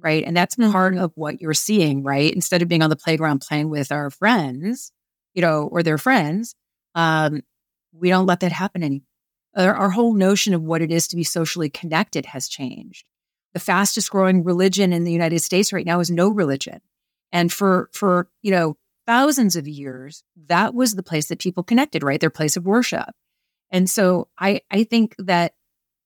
[0.02, 0.24] right?
[0.26, 2.34] And that's part of what you're seeing, right?
[2.34, 4.92] Instead of being on the playground playing with our friends,
[5.34, 6.56] you know, or their friends,
[6.96, 7.42] um,
[7.94, 9.06] we don't let that happen anymore.
[9.56, 13.06] Our, our whole notion of what it is to be socially connected has changed.
[13.54, 16.80] The fastest growing religion in the United States right now is no religion,
[17.32, 22.04] and for for you know thousands of years, that was the place that people connected,
[22.04, 22.20] right?
[22.20, 23.10] Their place of worship.
[23.72, 25.54] And so I I think that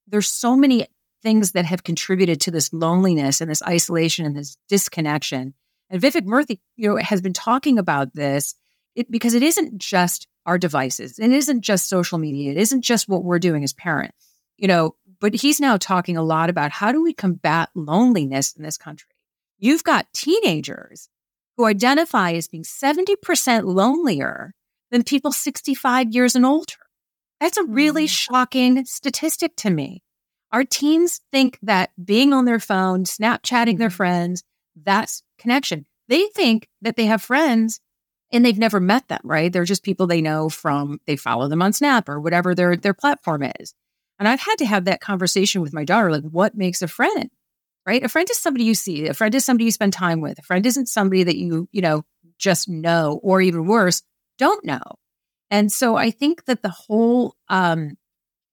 [0.08, 0.88] there's so many
[1.22, 5.54] things that have contributed to this loneliness and this isolation and this disconnection.
[5.90, 8.56] And Vivek Murthy, you know, has been talking about this
[8.96, 11.20] it, because it isn't just our devices.
[11.20, 12.52] It isn't just social media.
[12.52, 14.26] It isn't just what we're doing as parents,
[14.58, 18.64] you know, but he's now talking a lot about how do we combat loneliness in
[18.64, 19.12] this country?
[19.60, 21.10] You've got teenagers
[21.58, 24.54] who identify as being 70% lonelier
[24.92, 26.74] than people 65 years and older.
[27.40, 28.10] That's a really Mhm.
[28.10, 30.04] shocking statistic to me.
[30.52, 34.44] Our teens think that being on their phone, Snapchatting their friends,
[34.76, 35.86] that's connection.
[36.08, 37.80] They think that they have friends
[38.32, 39.52] and they've never met them, right?
[39.52, 42.94] They're just people they know from they follow them on Snap or whatever their their
[42.94, 43.74] platform is.
[44.20, 47.30] And I've had to have that conversation with my daughter like what makes a friend?
[47.86, 48.04] Right?
[48.04, 50.38] A friend is somebody you see, a friend is somebody you spend time with.
[50.38, 52.04] A friend isn't somebody that you, you know,
[52.38, 54.04] just know or even worse,
[54.38, 54.82] don't know.
[55.50, 57.98] And so I think that the whole um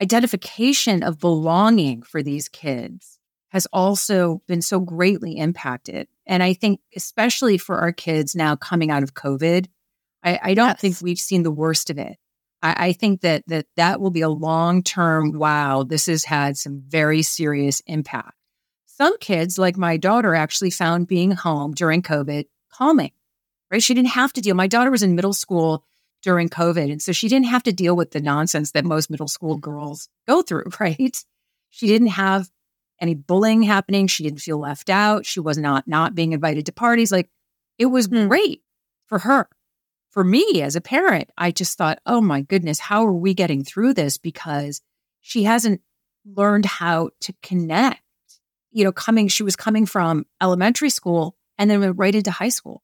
[0.02, 3.18] identification of belonging for these kids
[3.50, 6.06] has also been so greatly impacted.
[6.26, 9.66] And I think, especially for our kids now coming out of COVID,
[10.22, 12.16] I, I don't think we've seen the worst of it.
[12.62, 15.32] I, I think that that that will be a long term.
[15.32, 18.37] Wow, this has had some very serious impact.
[18.98, 23.12] Some kids, like my daughter, actually found being home during COVID calming.
[23.70, 23.80] Right?
[23.82, 24.56] She didn't have to deal.
[24.56, 25.84] My daughter was in middle school
[26.22, 29.28] during COVID, and so she didn't have to deal with the nonsense that most middle
[29.28, 30.64] school girls go through.
[30.80, 31.16] Right?
[31.70, 32.50] She didn't have
[33.00, 34.08] any bullying happening.
[34.08, 35.24] She didn't feel left out.
[35.24, 37.12] She was not not being invited to parties.
[37.12, 37.30] Like
[37.78, 38.26] it was Hmm.
[38.26, 38.62] great
[39.06, 39.48] for her.
[40.10, 43.62] For me as a parent, I just thought, oh my goodness, how are we getting
[43.62, 44.18] through this?
[44.18, 44.80] Because
[45.20, 45.82] she hasn't
[46.24, 48.00] learned how to connect.
[48.70, 52.48] You know, coming, she was coming from elementary school and then went right into high
[52.50, 52.82] school,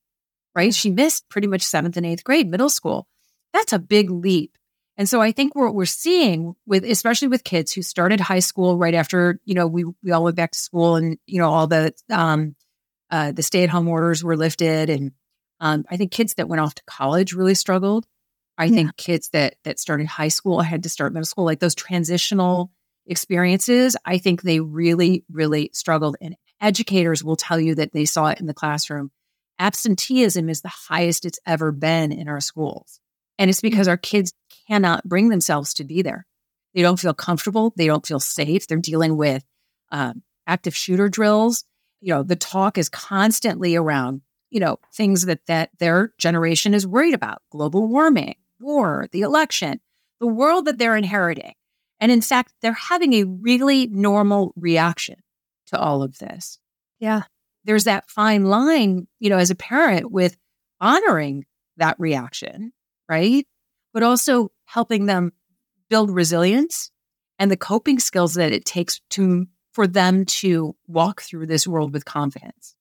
[0.55, 0.75] right?
[0.75, 3.07] She missed pretty much seventh and eighth grade, middle school.
[3.53, 4.57] That's a big leap.
[4.97, 8.79] And so I think what we're seeing with, especially with kids who started high school
[8.79, 11.67] right after, you know, we we all went back to school and you know all
[11.67, 12.55] the um,
[13.11, 15.13] uh, the stay at home orders were lifted, and
[15.61, 18.07] um, I think kids that went off to college really struggled.
[18.57, 21.75] I think kids that that started high school had to start middle school, like those
[21.75, 22.71] transitional
[23.07, 23.97] experiences.
[24.05, 28.41] I think they really, really struggled, and educators will tell you that they saw it
[28.41, 29.11] in the classroom.
[29.59, 33.01] Absenteeism is the highest it's ever been in our schools.
[33.39, 34.33] And it's because our kids
[34.69, 36.27] cannot bring themselves to be there.
[36.75, 37.73] They don't feel comfortable.
[37.77, 38.67] They don't feel safe.
[38.67, 39.45] They're dealing with
[39.93, 41.65] um, active shooter drills.
[42.01, 46.87] You know, the talk is constantly around, you know, things that that their generation is
[46.87, 49.81] worried about: global warming, war, the election,
[50.21, 51.55] the world that they're inheriting.
[52.01, 55.17] And in fact, they're having a really normal reaction
[55.67, 56.59] to all of this.
[56.99, 57.23] Yeah.
[57.65, 60.37] There's that fine line, you know, as a parent with
[60.81, 62.73] honoring that reaction
[63.09, 63.47] right?
[63.93, 65.33] But also helping them
[65.89, 66.91] build resilience
[67.39, 71.93] and the coping skills that it takes to for them to walk through this world
[71.93, 72.77] with confidence.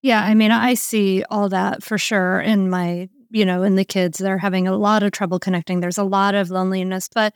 [0.00, 3.84] Yeah, I mean, I see all that for sure in my, you know, in the
[3.84, 4.18] kids.
[4.18, 5.80] They're having a lot of trouble connecting.
[5.80, 7.08] There's a lot of loneliness.
[7.14, 7.34] But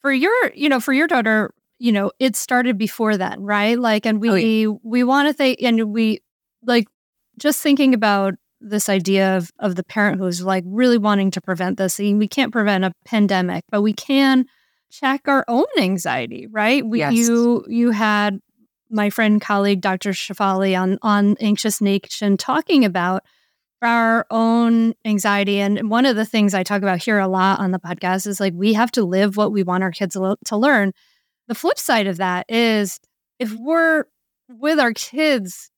[0.00, 3.78] for your, you know, for your daughter, you know, it started before then, right?
[3.78, 4.78] Like, and we Oh, yeah.
[4.82, 6.20] we want to think, and we
[6.64, 6.86] like
[7.38, 11.78] just thinking about this idea of of the parent who's like really wanting to prevent
[11.78, 11.98] this.
[11.98, 14.44] And we can't prevent a pandemic, but we can
[14.90, 16.84] check our own anxiety, right?
[16.86, 17.14] We, Yes.
[17.14, 18.40] You you had
[18.90, 20.10] my friend colleague Dr.
[20.10, 23.22] Shefali on on Anxious Nation talking about
[23.82, 27.70] our own anxiety and one of the things I talk about here a lot on
[27.70, 30.16] the podcast is like we have to live what we want our kids
[30.46, 30.92] to learn.
[31.48, 33.00] The flip side of that is
[33.38, 34.04] if we're
[34.48, 35.70] with our kids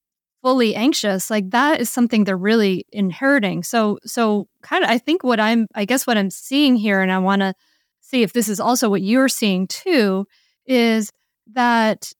[0.42, 5.22] fully anxious like that is something they're really inheriting so so kind of i think
[5.22, 7.54] what i'm i guess what i'm seeing here and i want to
[8.00, 10.26] see if this is also what you're seeing too
[10.66, 11.12] is
[11.52, 12.12] that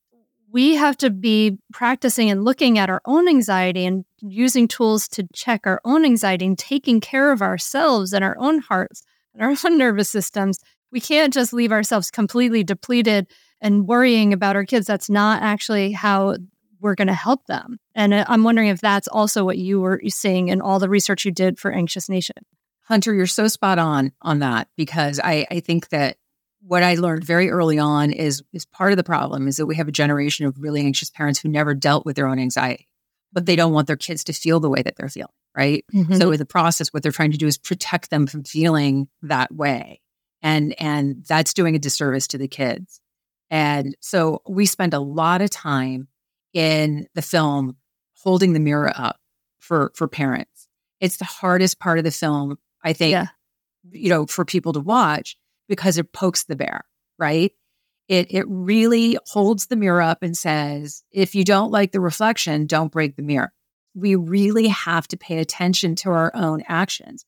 [0.51, 5.27] we have to be practicing and looking at our own anxiety and using tools to
[5.33, 9.55] check our own anxiety and taking care of ourselves and our own hearts and our
[9.65, 10.59] own nervous systems
[10.93, 13.27] we can't just leave ourselves completely depleted
[13.59, 16.37] and worrying about our kids that's not actually how
[16.79, 17.79] we're going to help them.
[17.95, 21.25] And uh, I'm wondering if that's also what you were seeing in all the research
[21.25, 22.35] you did for Anxious Nation.
[22.83, 26.17] Hunter, you're so spot on on that because I, I think that
[26.61, 29.75] what I learned very early on is is part of the problem is that we
[29.77, 32.87] have a generation of really anxious parents who never dealt with their own anxiety,
[33.33, 35.83] but they don't want their kids to feel the way that they're feeling, right?
[35.93, 36.15] Mm-hmm.
[36.15, 39.53] So in the process, what they're trying to do is protect them from feeling that
[39.53, 39.99] way.
[40.41, 43.01] And and that's doing a disservice to the kids.
[43.49, 46.07] And so we spend a lot of time
[46.53, 47.77] in the film
[48.21, 49.19] holding the mirror up
[49.59, 50.67] for for parents.
[50.99, 53.27] It's the hardest part of the film, I think, Yeah.
[53.91, 56.85] you know, for people to watch because it pokes the bear,
[57.17, 57.51] right?
[58.07, 62.67] It it really holds the mirror up and says, if you don't like the reflection,
[62.67, 63.53] don't break the mirror.
[63.95, 67.25] We really have to pay attention to our own actions.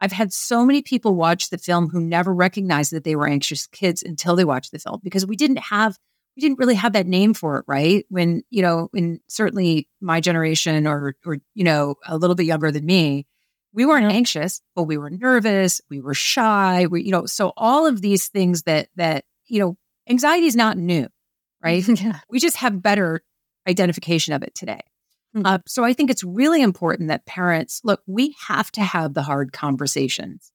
[0.00, 3.66] I've had so many people watch the film who never recognized that they were anxious
[3.66, 5.98] kids until they watched the film because we didn't have
[6.36, 8.06] we didn't really have that name for it, right?
[8.10, 12.70] When, you know, in certainly my generation or or you know, a little bit younger
[12.70, 13.26] than me,
[13.72, 17.86] we weren't anxious, but we were nervous, we were shy, we you know, so all
[17.86, 19.76] of these things that that, you know,
[20.08, 21.08] anxiety is not new,
[21.62, 21.86] right?
[22.00, 22.20] yeah.
[22.30, 23.22] we just have better
[23.66, 24.80] identification of it today.
[25.36, 25.42] Mhm.
[25.44, 29.22] Uh, so I think it's really important that parents look, we have to have the
[29.22, 30.52] hard conversations.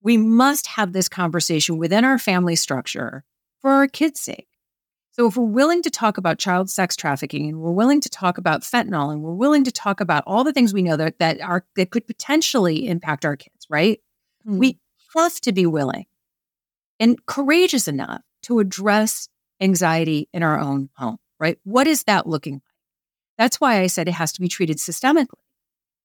[0.00, 3.24] We must have this conversation within our family structure
[3.60, 4.48] for our kids' sake.
[5.12, 8.38] So if we're willing to talk about child sex trafficking and we're willing to talk
[8.38, 11.40] about fentanyl and we're willing to talk about all the things we know that that
[11.40, 14.00] are that could potentially impact our kids, right?
[14.46, 14.58] Mm.
[14.58, 14.78] We
[15.14, 16.06] have to be willing
[16.98, 19.28] and courageous enough to address
[19.60, 21.58] anxiety in our own home, right?
[21.64, 22.62] What is that looking like?
[23.38, 25.26] That's why I said it has to be treated systemically.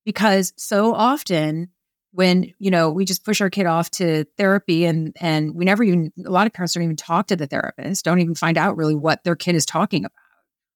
[0.05, 1.69] Because so often
[2.11, 5.83] when, you know, we just push our kid off to therapy and and we never
[5.83, 8.77] even a lot of parents don't even talk to the therapist, don't even find out
[8.77, 10.11] really what their kid is talking about.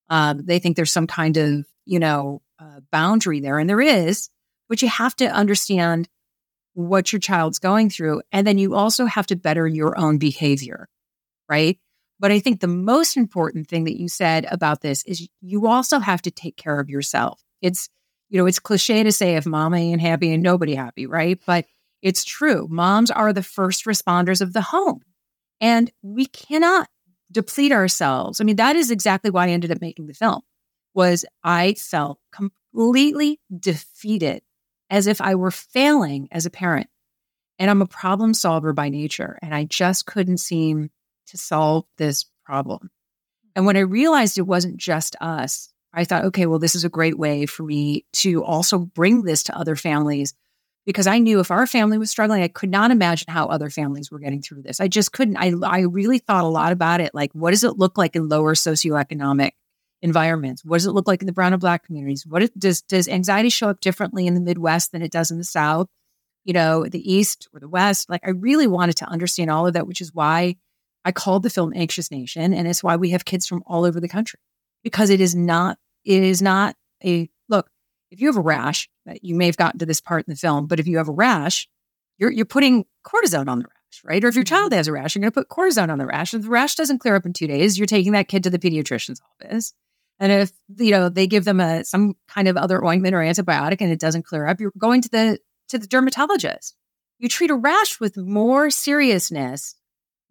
[0.10, 4.30] Um, they think there's some kind of, you know, uh, boundary there, and there is,
[4.68, 6.10] but you have to understand
[6.74, 8.22] what your child's going through.
[8.32, 10.90] And then you also have to better your own behavior,
[11.52, 11.78] right?
[12.18, 16.00] But I think the most important thing that you said about this is you also
[16.00, 17.44] have to take care of yourself.
[17.62, 17.90] It's,
[18.30, 21.40] you know, it's cliche to say if mama ain't happy and nobody happy, right?
[21.46, 21.66] But
[22.02, 22.68] it's true.
[22.70, 25.02] Moms are the first responders of the home.
[25.60, 26.88] And we cannot
[27.32, 28.40] deplete ourselves.
[28.40, 30.42] I mean, that is exactly why I ended up making the film.
[30.94, 34.42] Was I felt completely defeated
[34.90, 36.88] as if I were failing as a parent.
[37.58, 40.90] And I'm a problem solver by nature, and I just couldn't seem
[41.32, 42.90] to solve this problem.
[43.56, 43.68] And mm-hmm.
[43.68, 47.18] when I realized it wasn't just us, I thought, okay, well, this is a great
[47.18, 50.34] way for me to also bring this to other families
[50.86, 54.10] because I knew if our family was struggling, I could not imagine how other families
[54.10, 54.80] were getting through this.
[54.80, 55.38] I just couldn't.
[55.38, 57.14] I, I really thought a lot about it.
[57.14, 59.52] Like, what does it look like in lower socioeconomic
[60.02, 60.66] environments?
[60.66, 62.26] What does it look like in the brown and black communities?
[62.26, 65.38] What it, does does anxiety show up differently in the Midwest than it does in
[65.38, 65.88] the South?
[66.46, 68.10] You know, the East or the West?
[68.10, 70.56] Like, I really wanted to understand all of that, which is why
[71.04, 74.00] I called the film Anxious Nation, and it's why we have kids from all over
[74.00, 74.40] the country
[74.84, 77.70] because it is not it is not a look
[78.12, 80.38] if you have a rash, uh, you may have gotten to this part in the
[80.38, 81.68] film, but if you have a rash,
[82.18, 84.24] you're you're putting cortisone on the rash, right?
[84.24, 84.78] Or if your child mm-hmm.
[84.78, 86.34] has a rash, you're going to put cortisone on the rash.
[86.34, 88.60] If the rash doesn't clear up in two days, you're taking that kid to the
[88.60, 89.74] pediatrician's office.
[90.20, 93.78] And if you know they give them a some kind of other ointment or antibiotic
[93.80, 95.40] and it doesn't clear up, you're going to the
[95.70, 96.76] to the dermatologist.
[97.18, 99.76] You treat a rash with more seriousness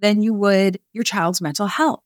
[0.01, 2.03] than you would your child's mental health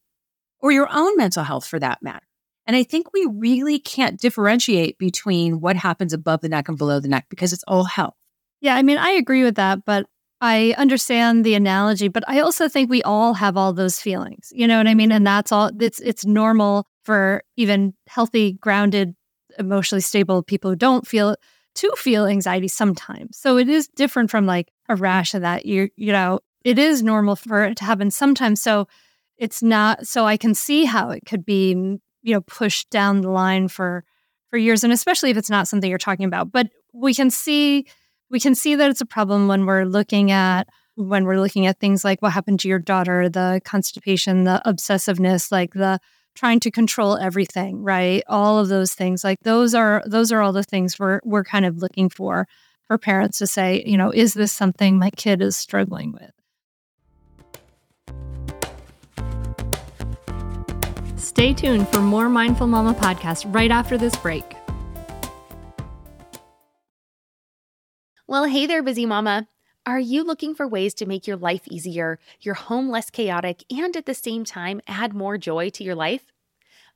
[0.60, 2.26] or your own mental health for that matter.
[2.66, 7.00] And I think we really can't differentiate between what happens above the neck and below
[7.00, 8.16] the neck because it's all health.
[8.60, 10.06] Yeah, I mean, I agree with that, but
[10.40, 14.52] I understand the analogy, but I also think we all have all those feelings.
[14.54, 15.12] You know what I mean?
[15.12, 19.14] And that's all it's it's normal for even healthy, grounded,
[19.58, 21.36] emotionally stable people who don't feel
[21.76, 23.36] to feel anxiety sometimes.
[23.36, 25.66] So it is different from like a rash of that.
[25.66, 28.60] You you know, it is normal for it to happen sometimes.
[28.60, 28.88] So
[29.36, 33.20] it's not so I can see how it could be mm, you know pushed down
[33.20, 34.04] the line for
[34.50, 37.86] for years and especially if it's not something you're talking about but we can see
[38.30, 41.78] we can see that it's a problem when we're looking at when we're looking at
[41.80, 45.98] things like what happened to your daughter the constipation the obsessiveness like the
[46.34, 50.52] trying to control everything right all of those things like those are those are all
[50.52, 52.46] the things we're we're kind of looking for
[52.86, 56.32] for parents to say you know is this something my kid is struggling with
[61.24, 64.44] Stay tuned for more Mindful Mama podcast right after this break.
[68.26, 69.48] Well, hey there, busy mama.
[69.86, 73.96] Are you looking for ways to make your life easier, your home less chaotic, and
[73.96, 76.30] at the same time add more joy to your life?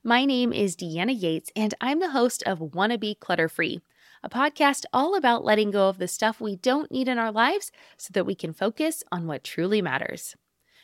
[0.03, 3.81] My name is Deanna Yates, and I'm the host of Wanna Be Clutter Free,
[4.23, 7.71] a podcast all about letting go of the stuff we don't need in our lives
[7.97, 10.35] so that we can focus on what truly matters.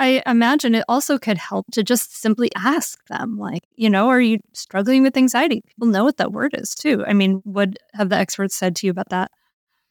[0.00, 4.20] I imagine it also could help to just simply ask them, like, you know, are
[4.20, 5.60] you struggling with anxiety?
[5.66, 7.04] People know what that word is too.
[7.06, 9.30] I mean, what have the experts said to you about that?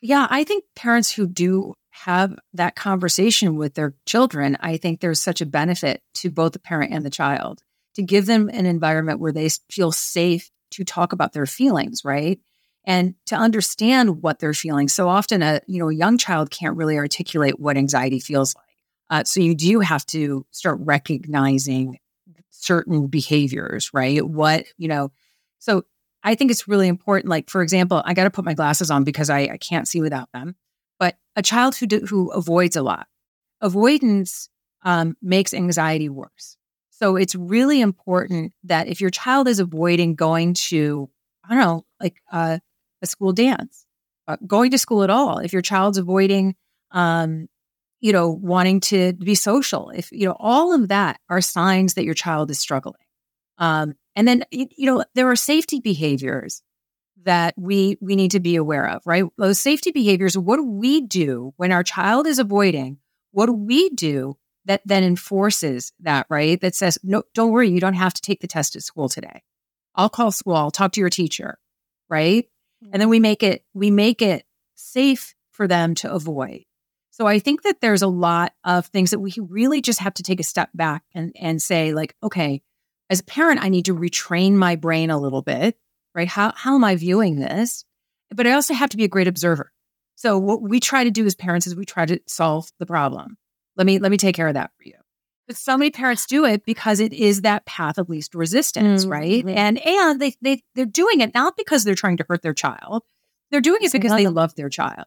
[0.01, 5.21] Yeah, I think parents who do have that conversation with their children, I think there's
[5.21, 7.61] such a benefit to both the parent and the child
[7.93, 12.39] to give them an environment where they feel safe to talk about their feelings, right?
[12.85, 14.87] and to understand what they're feeling.
[14.87, 18.68] So often a, you know, a young child can't really articulate what anxiety feels like.
[19.09, 21.97] Uh, so you do have to start recognizing
[22.49, 24.25] certain behaviors, right?
[24.25, 25.11] What, you know,
[25.59, 25.83] so
[26.23, 27.29] I think it's really important.
[27.29, 30.01] Like, for example, I got to put my glasses on because I, I can't see
[30.01, 30.55] without them.
[30.99, 33.07] But a child who, do, who avoids a lot,
[33.61, 34.49] avoidance
[34.83, 36.57] um, makes anxiety worse.
[36.89, 41.09] So it's really important that if your child is avoiding going to,
[41.45, 42.59] I don't know, like uh,
[43.01, 43.85] a school dance,
[44.27, 46.55] uh, going to school at all, if your child's avoiding,
[46.91, 47.47] um,
[47.99, 52.05] you know, wanting to be social, if, you know, all of that are signs that
[52.05, 52.95] your child is struggling.
[53.57, 56.61] Um, and then, you know, there are safety behaviors
[57.23, 59.25] that we we need to be aware of, right?
[59.37, 62.97] Those safety behaviors, what do we do when our child is avoiding?
[63.31, 66.59] What do we do that then enforces that, right?
[66.61, 69.43] That says, no, don't worry, you don't have to take the test at school today.
[69.95, 71.57] I'll call school, I'll talk to your teacher,
[72.09, 72.45] right?
[72.93, 74.45] And then we make it, we make it
[74.75, 76.63] safe for them to avoid.
[77.19, 80.23] So I think that there's a lot of things that we really just have to
[80.23, 82.61] take a step back and, and say, like, okay,
[83.09, 85.77] as a parent, I need to retrain my brain a little bit,
[86.15, 86.29] right?
[86.29, 87.83] How, how am I viewing this?
[88.33, 89.73] But I also have to be a great observer.
[90.15, 93.37] So what we try to do as parents is we try to solve the problem.
[93.75, 94.95] Let me let me take care of that for you.
[95.47, 99.11] But so many parents do it because it is that path of least resistance, mm-hmm.
[99.11, 99.45] right?
[99.47, 103.03] And and they they they're doing it not because they're trying to hurt their child.
[103.49, 105.05] They're doing it because they love their child.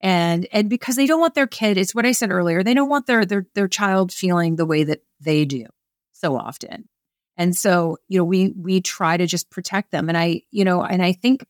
[0.00, 2.88] And and because they don't want their kid, it's what I said earlier, they don't
[2.88, 5.66] want their their their child feeling the way that they do
[6.12, 6.88] so often.
[7.36, 10.08] And so, you know, we we try to just protect them.
[10.08, 11.44] And I, you know, and I think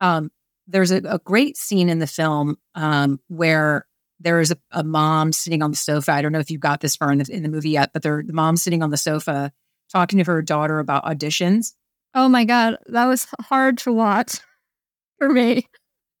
[0.00, 0.30] um
[0.68, 3.86] there's a, a great scene in the film um where
[4.20, 6.12] there is a, a, mom sitting on the sofa.
[6.12, 8.02] I don't know if you got this far in the, in the movie yet, but
[8.02, 9.52] the mom sitting on the sofa
[9.92, 11.74] talking to her daughter about auditions.
[12.14, 14.38] Oh my god, that was hard to watch
[15.18, 15.68] for me.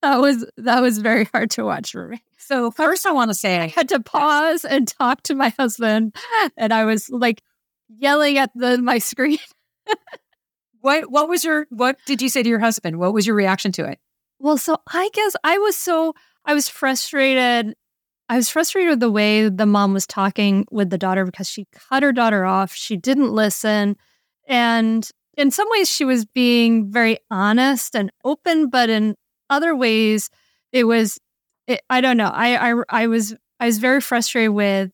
[0.02, 2.22] That was that was very hard to watch for me.
[2.36, 6.14] So first, I want to say I had to pause and talk to my husband,
[6.56, 7.42] and I was like
[7.88, 9.38] yelling at the my screen.
[10.80, 12.98] what what was your what did you say to your husband?
[12.98, 13.98] What was your reaction to it?
[14.38, 17.74] Well, so I guess I was so I was frustrated
[18.28, 21.66] I was frustrated with the way the mom was talking with the daughter because she
[21.72, 22.74] cut her daughter off.
[22.74, 23.96] She didn't listen.
[24.48, 29.16] And in some ways, she was being very honest and open, but in
[29.50, 30.30] other ways,
[30.72, 31.18] it was,
[31.66, 32.30] it, I don't know.
[32.32, 34.90] I, I, I was, I was very frustrated with,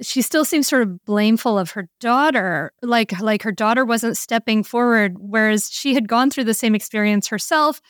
[0.00, 4.62] she still seems sort of blameful of her daughter, like, like her daughter wasn't stepping
[4.62, 7.80] forward, whereas she had gone through the same experience herself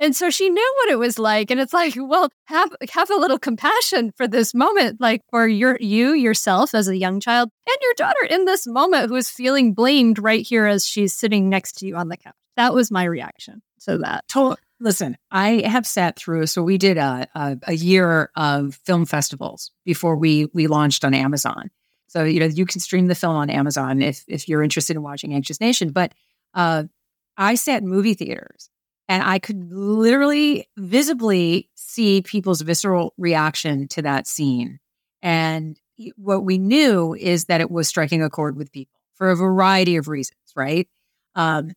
[0.00, 1.50] and so she knew what it was like.
[1.50, 5.76] And it's like, well, have have a little compassion for this moment, like for your
[5.80, 9.74] you yourself as a young child and your daughter in this moment who is feeling
[9.74, 12.34] blamed right here as she's sitting next to you on the couch.
[12.56, 14.24] That was my reaction to that.
[14.80, 16.46] Listen, I have sat through.
[16.46, 21.14] So we did a, a, a year of film festivals before we we launched on
[21.14, 21.70] Amazon.
[22.06, 25.02] So you know you can stream the film on Amazon if if you're interested in
[25.02, 25.90] watching Anxious Nation.
[25.90, 26.12] But
[26.54, 26.84] uh,
[27.36, 28.70] I sat in movie theaters
[29.08, 34.78] and I could literally visibly see people's visceral reaction to that scene.
[35.22, 35.78] And
[36.16, 39.96] what we knew is that it was striking a chord with people for a variety
[39.96, 40.88] of reasons, right?
[41.34, 41.72] Um,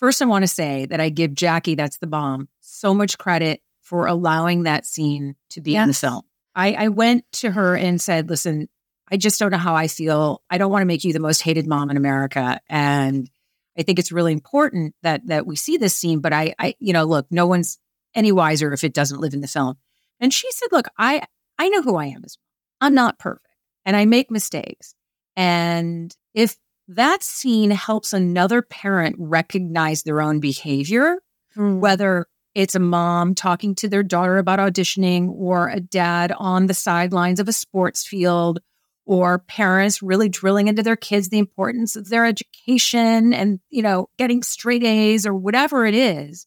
[0.00, 3.62] first, I want to say that I give Jackie, that's the bomb, so much credit
[3.80, 5.82] for allowing that scene to be yes.
[5.82, 6.22] in the film.
[6.54, 8.68] I, I went to her and said, listen,
[9.10, 10.42] I just don't know how I feel.
[10.50, 12.60] I don't want to make you the most hated mom in America.
[12.68, 13.28] And
[13.78, 16.20] I think it's really important that that we see this scene.
[16.20, 17.78] But I, I, you know, look, no one's
[18.14, 19.76] any wiser if it doesn't live in the film.
[20.20, 21.22] And she said, "Look, I
[21.58, 22.88] I know who I am as well.
[22.88, 23.46] I'm not perfect,
[23.84, 24.94] and I make mistakes.
[25.36, 26.56] And if
[26.96, 31.18] that scene helps another parent recognize their own behavior,
[31.56, 31.78] mm.
[31.78, 36.74] whether it's a mom talking to their daughter about auditioning or a dad on the
[36.74, 38.58] sidelines of a sports field
[39.06, 44.08] or parents really drilling into their kids the importance of their education and, you know,
[44.18, 46.46] getting straight A's or whatever it is,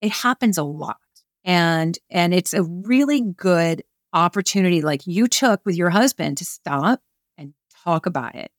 [0.00, 0.96] it happens a lot.
[1.44, 7.00] And and it's a really good opportunity like you took with your husband to stop
[7.38, 8.50] and talk about it.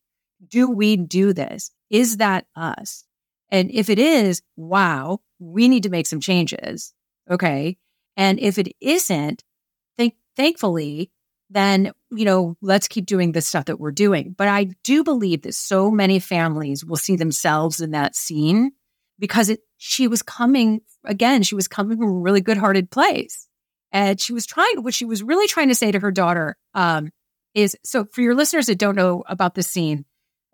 [0.49, 1.71] Do we do this?
[1.89, 3.03] Is that us?
[3.49, 6.93] And if it is, wow, we need to make some changes.
[7.29, 7.77] Okay.
[8.17, 9.43] And if it isn't,
[9.97, 11.11] think thankfully
[11.49, 14.33] then, you know, let's keep doing the stuff that we're doing.
[14.37, 18.71] But I do believe that so many families will see themselves in that scene
[19.19, 23.47] because it, she was coming, again, she was coming from a really good hearted place.
[23.91, 27.11] And she was trying, what she was really trying to say to her daughter um,
[27.53, 30.05] is so for your listeners that don't know about this scene,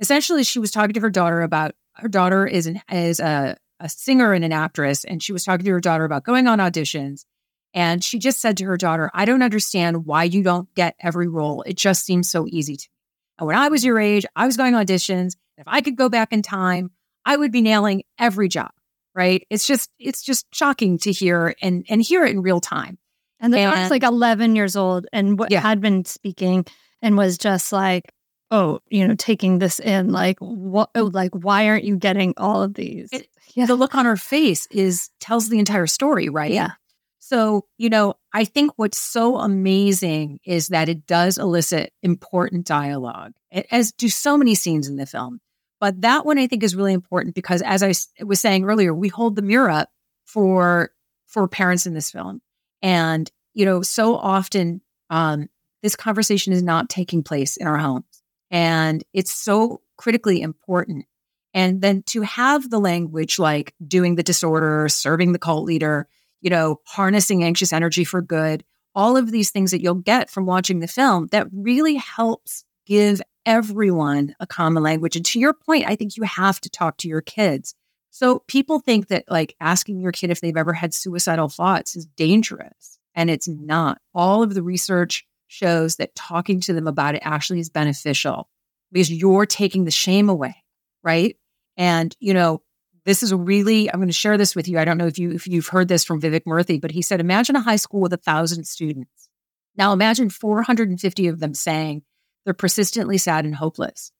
[0.01, 3.87] essentially she was talking to her daughter about her daughter is an, is a, a
[3.89, 7.25] singer and an actress, and she was talking to her daughter about going on auditions.
[7.73, 11.29] And she just said to her daughter, I don't understand why you don't get every
[11.29, 11.61] role.
[11.61, 12.93] It just seems so easy to me.
[13.39, 15.37] And when I was your age, I was going on auditions.
[15.57, 16.91] If I could go back in time,
[17.25, 18.71] I would be nailing every job.
[19.15, 19.45] Right.
[19.49, 22.97] It's just, it's just shocking to hear and and hear it in real time.
[23.39, 25.61] And the And- daughter's like 11 years old and what Yeah.
[25.61, 26.65] had been speaking
[27.01, 28.11] and was just like,
[28.51, 32.61] oh, you know, taking this in, like, what, oh, like, why aren't you getting all
[32.61, 33.09] of these?
[33.11, 33.65] It- yeah.
[33.65, 36.51] The look on her face is tells the entire story, right?
[36.51, 36.71] Yeah.
[37.19, 43.33] So, you know, I think what's so amazing is that it does elicit important dialogue,
[43.69, 45.39] as do so many scenes in the film.
[45.79, 47.93] But that one I think is really important because, as I
[48.23, 49.89] was saying earlier, we hold the mirror up
[50.25, 50.91] for
[51.27, 52.41] for parents in this film,
[52.81, 55.47] and you know, so often um,
[55.83, 58.20] this conversation is not taking place in our homes,
[58.51, 61.05] and it's so critically important.
[61.53, 66.07] And then to have the language like doing the disorder, serving the cult leader,
[66.41, 70.45] you know, harnessing anxious energy for good, all of these things that you'll get from
[70.45, 75.15] watching the film that really helps give everyone a common language.
[75.15, 77.73] And to your point, I think you have to talk to your kids.
[78.11, 82.05] So people think that like asking your kid if they've ever had suicidal thoughts is
[82.05, 84.01] dangerous, and it's not.
[84.13, 88.49] All of the research shows that talking to them about it actually is beneficial
[88.91, 90.55] because you're taking the shame away,
[91.03, 91.35] right?
[91.75, 92.61] And you know,
[93.03, 94.79] this is really i'm going to share this with you.
[94.79, 97.19] I don't know if you if you've heard this from vivek murthy but he said
[97.19, 99.27] imagine a high school with a thousand students.
[99.75, 102.03] Now imagine 450 of them saying
[102.45, 104.11] they're persistently sad and hopeless.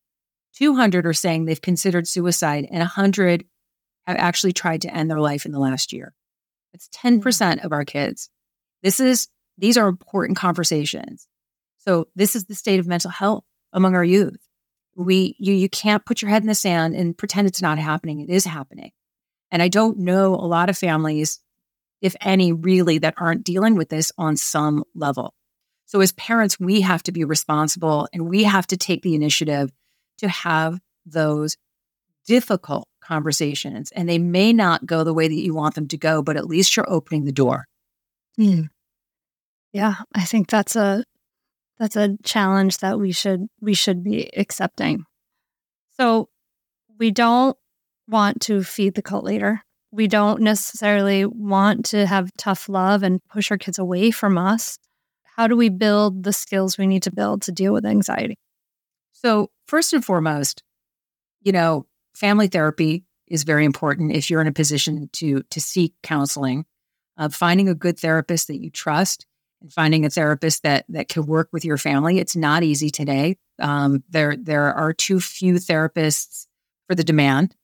[0.57, 3.45] 200 are saying they've considered suicide and 100
[4.05, 6.13] have actually tried to end their life in the last year.
[6.73, 7.65] It's 10% hmm.
[7.65, 8.29] of our kids.
[8.83, 9.29] This is
[9.61, 11.27] these are important conversations.
[11.77, 14.39] So this is the state of mental health among our youth.
[14.95, 18.19] We you you can't put your head in the sand and pretend it's not happening.
[18.19, 18.91] It is happening.
[19.51, 21.39] And i don't know a lot of families
[22.01, 25.33] if any really that aren't dealing with this on some level.
[25.85, 29.71] So as parents we have to be responsible and we have to take the initiative
[30.17, 31.57] to have those
[32.25, 33.91] difficult conversations.
[33.91, 36.47] And they may not go the way that you want them to go but at
[36.47, 37.67] least you're opening the door.
[38.37, 38.63] Hmm.
[39.73, 41.03] Yeah, I think that's a
[41.79, 45.05] that's a challenge that we should we should be accepting.
[45.97, 46.29] So
[46.99, 47.57] we don't
[48.07, 49.61] want to feed the cult leader.
[49.91, 54.77] We don't necessarily want to have tough love and push our kids away from us.
[55.35, 58.37] How do we build the skills we need to build to deal with anxiety?
[59.11, 60.63] So, first and foremost,
[61.41, 65.93] you know, family therapy is very important if you're in a position to to seek
[66.03, 66.65] counseling.
[67.17, 69.25] Uh, finding a good therapist that you trust
[69.61, 72.19] and finding a therapist that that can work with your family.
[72.19, 73.37] It's not easy today.
[73.59, 76.47] Um, there there are too few therapists
[76.87, 77.55] for the demand.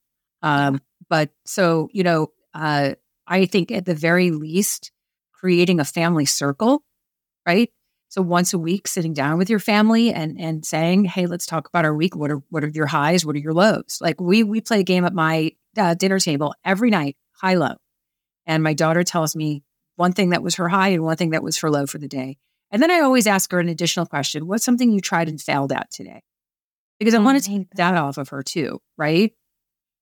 [0.42, 2.94] Um, but so you know, uh,
[3.26, 4.92] I think at the very least,
[5.34, 6.84] creating a family circle,
[7.46, 7.70] right?
[8.10, 11.68] So once a week, sitting down with your family and and saying, "Hey, let's talk
[11.68, 12.16] about our week.
[12.16, 13.26] What are what are your highs?
[13.26, 16.54] What are your lows?" Like we we play a game at my uh, dinner table
[16.64, 17.76] every night, high low,
[18.46, 19.64] and my daughter tells me
[19.98, 22.08] one thing that was her high and one thing that was her low for the
[22.08, 22.38] day.
[22.72, 25.72] And then I always ask her an additional question: What's something you tried and failed
[25.74, 26.24] at today?
[27.00, 29.34] Because I Oh, want to take that off of her too, right?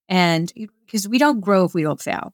[0.07, 0.51] And
[0.85, 2.33] because we don't grow if we don't fail.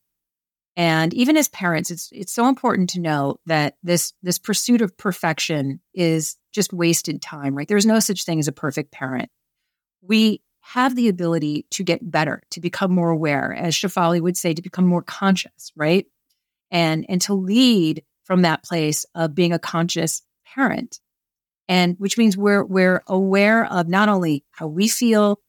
[0.78, 4.98] And even as parents, it's it's so important to know that this this pursuit of
[4.98, 7.68] perfection is just wasted time, right?
[7.68, 9.30] There's no such thing as a perfect parent.
[10.02, 14.54] We have the ability to get better, to become more aware, as Shefali would say,
[14.54, 16.06] to become more conscious, right?
[16.72, 21.00] And and to lead from that place of being a conscious parent.
[21.68, 25.40] And which means we're we're aware of not only how we feel,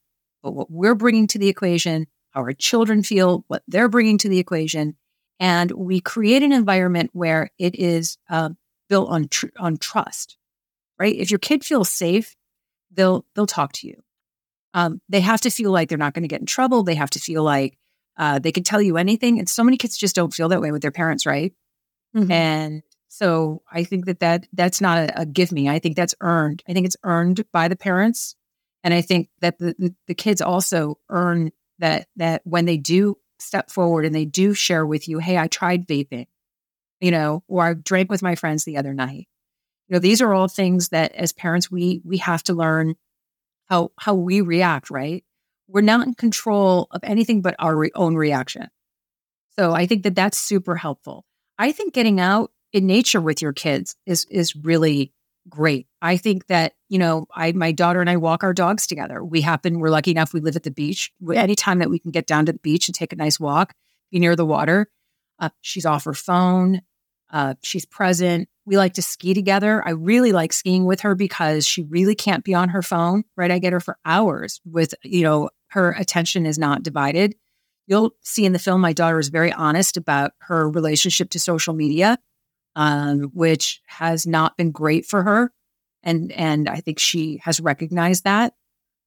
[0.43, 4.29] but what we're bringing to the equation, how our children feel, what they're bringing to
[4.29, 4.97] the equation,
[5.41, 8.51] and we create an environment where it is uh,
[8.89, 10.37] built on tr- on trust,
[10.99, 11.14] right?
[11.14, 12.37] If your kid feels safe,
[12.93, 14.03] they'll they'll talk to you.
[14.75, 16.83] Um, they have to feel like they're not going to get in trouble.
[16.83, 17.79] They have to feel like
[18.17, 19.39] uh, they can tell you anything.
[19.39, 21.53] And so many kids just don't feel that way with their parents, right?
[22.31, 25.69] And so I think that, that that's not a, a give me.
[25.69, 26.63] I think that's earned.
[26.69, 28.37] I think it's earned by the parents.
[28.85, 33.17] And I think that the, the, the kids also earn that that when they do
[33.39, 36.27] step forward and they do share with you, hey, I tried vaping,
[37.01, 39.29] you know, or I drank with my friends the other night.
[39.89, 42.95] You know, these are all things that as parents we we have to learn
[43.67, 45.25] how how we react, right?
[45.69, 48.69] We're not in control of anything but our re- own reaction.
[49.59, 51.25] So I think that that's super helpful.
[51.59, 55.13] I think getting out in nature with your kids is is really
[55.49, 55.87] great.
[56.01, 59.23] I think that, you know, I my daughter and I walk our dogs together.
[59.25, 61.13] We happen we're lucky enough we live at the beach.
[61.33, 63.75] Anytime that we can get down to the beach and take a nice walk,
[64.11, 64.91] be near the water.
[65.39, 66.83] Uh, she's off her phone.
[67.33, 68.49] Uh, she's present.
[68.66, 69.83] We like to ski together.
[69.85, 73.51] I really like skiing with her because she really can't be on her phone, right?
[73.51, 77.35] I get her for hours with, you know, her attention is not divided.
[77.87, 81.74] You'll see in the film, my daughter is very honest about her relationship to social
[81.74, 82.18] media,
[82.76, 85.53] um, which has not been great for her.
[86.03, 88.55] And, and I think she has recognized that.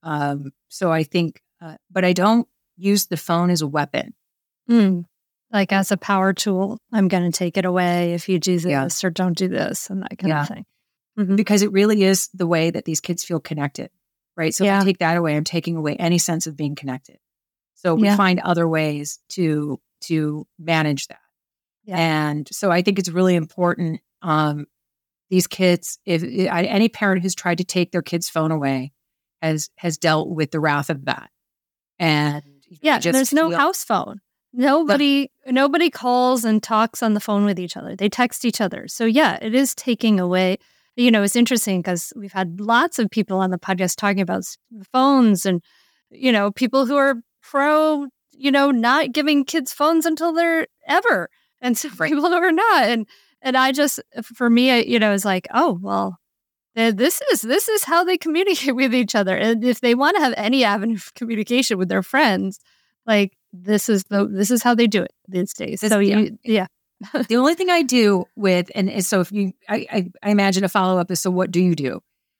[0.03, 4.13] Um, so I think, uh, but I don't use the phone as a weapon.
[4.69, 5.05] Mm.
[5.51, 8.65] Like as a power tool, I'm going to take it away if you do this
[9.03, 9.07] Yeah.
[9.07, 10.41] or don't do this and that kind Yeah.
[10.41, 10.65] of thing.
[11.17, 11.37] Mhm.
[11.37, 13.89] because it really is the way that these kids feel connected,
[14.35, 14.53] right?
[14.53, 17.19] So if I take that away, I'm taking away any sense of being connected.
[17.75, 18.17] So we Yeah.
[18.17, 21.21] find other ways to to manage that.
[21.85, 21.97] Yeah.
[21.97, 24.01] And so I think it's really important.
[24.21, 24.65] Um,
[25.29, 26.21] these kids, if
[26.51, 28.91] I, any parent who's tried to take their kid's phone away,
[29.41, 31.29] has has dealt with the wrath of that.
[31.97, 32.43] And
[32.81, 34.19] Yeah, there's no house phone.
[34.58, 37.95] Nobody nobody calls and talks on the phone with each other.
[37.95, 38.88] They text each other.
[38.88, 40.58] So yeah, it is taking away.
[40.95, 44.43] You know, it's interesting because we've had lots of people on the podcast talking about
[44.93, 45.62] phones and
[46.10, 51.30] you know, people who are pro, you know, not giving kids phones until they're ever.
[51.62, 52.10] And so Right.
[52.12, 53.08] people who are not and
[53.41, 56.18] and I just for me, I- you know, it's like, oh, well,
[56.78, 59.36] uh, this is this is how they communicate with each other.
[59.36, 62.60] And if they want to have any avenue of communication with their friends,
[63.06, 63.34] like
[63.64, 65.82] this is the this is how they do it these days.
[65.82, 66.18] This- so yeah.
[66.18, 66.68] you yeah.
[67.28, 70.64] the only thing I do with, and is so if you, I, I, I imagine
[70.64, 71.99] a follow up is so what do you do?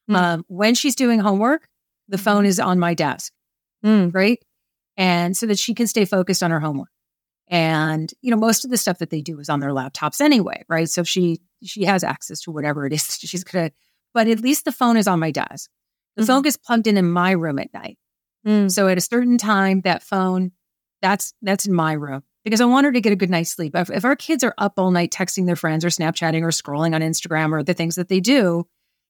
[0.09, 0.16] Mm.
[0.16, 1.68] Um, when she's doing homework,
[2.07, 3.34] the phone is on my desk,
[3.84, 4.16] Mm.
[4.16, 4.39] right?
[4.95, 6.88] And so that she can stay focused on her homework.
[7.49, 10.63] And you know, most of the stuff that they do is on their laptops anyway,
[10.70, 10.89] right?
[10.89, 13.72] So if she she has access to whatever it is, she's gonna.
[14.13, 15.70] But at least the phone is on my desk.
[16.16, 17.97] The phone gets plugged in in my room at night.
[18.47, 18.72] Mm.
[18.72, 20.53] So at a certain time, that phone,
[21.05, 23.75] that's that's in my room because I want her to get a good night's sleep.
[23.75, 26.95] If, if our kids are up all night texting their friends or Snapchatting or scrolling
[26.95, 28.67] on Instagram or the things that they do,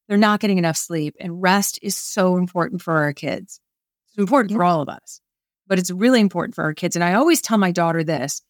[0.08, 1.16] they're not getting enough sleep.
[1.20, 3.62] And rest is so important for our kids.
[4.10, 5.22] It's important for all of us,
[5.68, 6.96] but it's really important for our kids.
[6.98, 8.42] And I always tell my daughter this: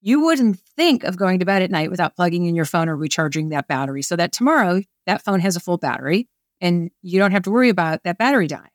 [0.00, 2.96] you wouldn't think of going to bed at night without plugging in your phone or
[2.96, 6.28] recharging that battery, so that tomorrow that phone has a full battery
[6.60, 8.70] and you don't have to worry about that battery dying.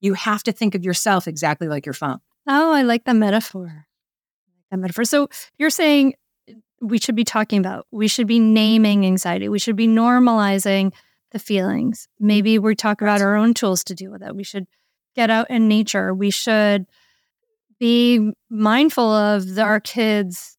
[0.00, 2.20] You have to think of yourself exactly like your phone.
[2.46, 3.86] Oh, I like that metaphor.
[4.70, 5.04] That metaphor.
[5.04, 5.28] So
[5.58, 6.14] you're saying
[6.48, 8.54] eh, we should be talking about, we should be mm-hmm.
[8.54, 9.48] naming anxiety.
[9.48, 10.92] We should be normalizing
[11.32, 12.08] the feelings.
[12.20, 14.36] Maybe we talk about our own tools to deal with it.
[14.36, 14.66] We should
[15.14, 16.14] get out in nature.
[16.14, 16.86] We should
[17.78, 20.56] be mindful of the, our kids'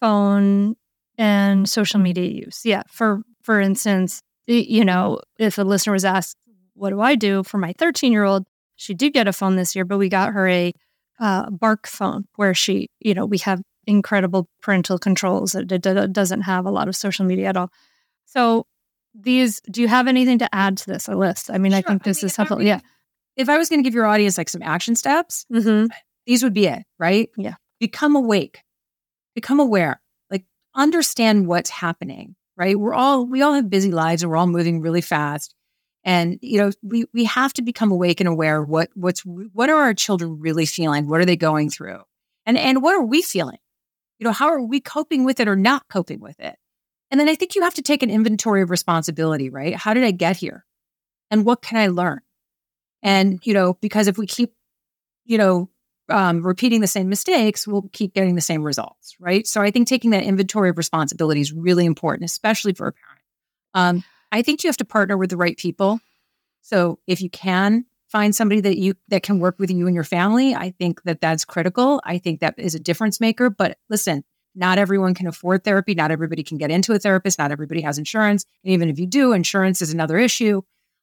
[0.00, 0.76] phone
[1.16, 2.62] and social media use.
[2.64, 2.82] Yeah.
[2.88, 6.36] For for instance, you know, if a listener was asked,
[6.74, 8.46] what do I do for my 13 year old?
[8.76, 10.72] She did get a phone this year, but we got her a
[11.20, 15.54] uh, Bark phone where she, you know, we have incredible parental controls.
[15.54, 17.70] It, it, it doesn't have a lot of social media at all.
[18.26, 18.66] So,
[19.14, 21.50] these, do you have anything to add to this a list?
[21.50, 21.88] I mean, I Sure.
[21.90, 22.62] think I this mean, is I helpful.
[22.62, 22.80] Yeah.
[23.36, 25.86] If I was going to give your audience like some action steps, Mm-hmm.
[26.26, 27.28] these would be it, right?
[27.36, 27.54] Yeah.
[27.80, 28.62] Become awake,
[29.34, 30.00] become aware,
[30.30, 30.44] like
[30.76, 32.78] understand what's happening, right?
[32.78, 35.54] We're all, we all have busy lives and we're all moving really fast.
[36.04, 39.82] And, you know, we, we have to become awake and aware what, what's, what are
[39.82, 41.08] our children really feeling?
[41.08, 42.00] What are they going through?
[42.46, 43.58] And, and what are we feeling?
[44.18, 46.56] You know, how are we coping with it or not coping with it?
[47.10, 49.74] And then I think you have to take an inventory of responsibility, right?
[49.74, 50.64] How did I get here?
[51.30, 52.20] And what can I learn?
[53.02, 54.52] And, you know, because if we keep,
[55.24, 55.70] you know,
[56.08, 59.46] um, repeating the same mistakes, we'll keep getting the same results, right?
[59.46, 63.20] So I think taking that inventory of responsibility is really important, especially for a parent.
[63.74, 66.00] Um, I think you have to partner with the right people.
[66.62, 70.04] So if you can find somebody that you that can work with you and your
[70.04, 72.00] family, I think that that's critical.
[72.04, 73.50] I think that is a difference maker.
[73.50, 74.24] But listen,
[74.54, 75.94] not everyone can afford therapy.
[75.94, 77.38] Not everybody can get into a therapist.
[77.38, 78.44] Not everybody has insurance.
[78.64, 80.62] And even if you do, insurance is another issue.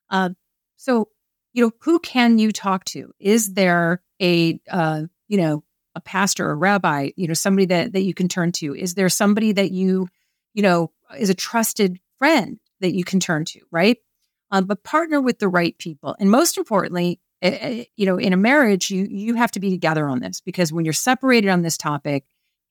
[0.09, 0.31] Uh,
[0.75, 1.09] so
[1.53, 3.11] you know, who can you talk to?
[3.19, 5.63] Is there a, uh, you know,
[5.95, 8.75] a pastor, a rabbi, you know, somebody that that you can turn to?
[8.75, 10.07] Is there somebody that you,
[10.53, 13.97] you know, is a trusted friend that you can turn to, right?
[14.51, 18.33] Um, but partner with the right people, and most importantly, eh, eh, you know, in
[18.33, 21.61] a marriage, you you have to be together on this because when you're separated on
[21.61, 22.23] this topic,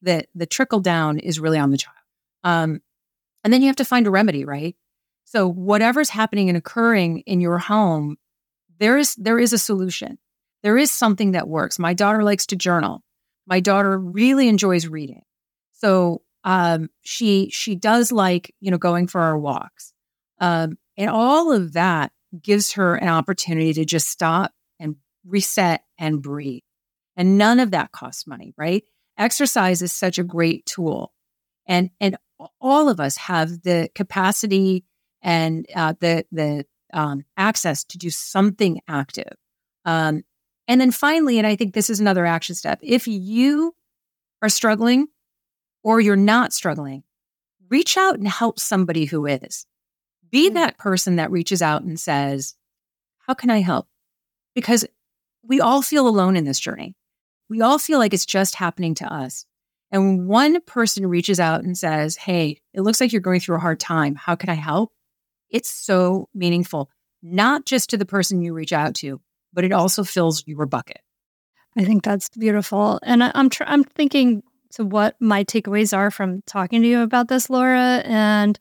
[0.03, 1.97] that the trickle down is really on the child.
[2.45, 2.81] Um,
[3.45, 4.77] and then you have to find a remedy, right?
[5.25, 8.17] So whatever's happening and occurring in your home,
[8.79, 10.19] there is there is a solution.
[10.63, 11.79] There is something that works.
[11.79, 13.03] My daughter likes to journal.
[13.47, 15.23] My daughter really enjoys reading.
[15.73, 19.93] So um, she she does like you know going for our walks,
[20.39, 22.13] um, and all of that
[22.43, 26.63] gives her an opportunity to just stop and reset and breathe.
[27.17, 28.85] And none of that costs money, right?
[29.19, 31.13] exercise is such a great tool.
[31.67, 32.17] And, and
[32.61, 34.85] all of us have the capacity
[35.23, 39.33] and uh, the, the um, access to do something active.
[39.85, 40.23] Um,
[40.69, 43.75] and then finally, and I think this is another action step if you
[44.43, 45.09] are struggling
[45.83, 47.05] or you're not struggling,
[47.69, 49.67] reach out and help somebody who is.
[50.31, 50.55] Be mm-hmm.
[50.55, 52.55] that person that reaches out and says,
[53.19, 53.87] How can I help?
[54.55, 54.87] Because
[55.43, 56.97] we all feel alone in this journey.
[57.49, 59.45] We all feel like it's just happening to us.
[59.93, 63.57] And when one person reaches out and says, Hey, it looks like you're going through
[63.57, 64.15] a hard time.
[64.15, 64.93] How can I help?
[65.49, 66.91] It's so meaningful,
[67.23, 69.21] not just to the person you reach out to,
[69.53, 71.01] but it also fills your bucket.
[71.79, 72.99] I think that's beautiful.
[73.03, 77.01] And I, am tr- I'm thinking to what my takeaways are from talking to you
[77.01, 78.03] about this, Laura.
[78.05, 78.59] And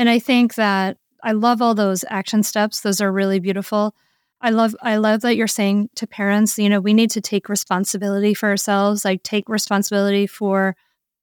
[0.00, 2.80] and I think that I love all those action steps.
[2.80, 3.94] Those are really beautiful.
[4.40, 7.50] I love I love that you're saying to parents, you know, we need to take
[7.50, 10.74] responsibility for ourselves, like take responsibility for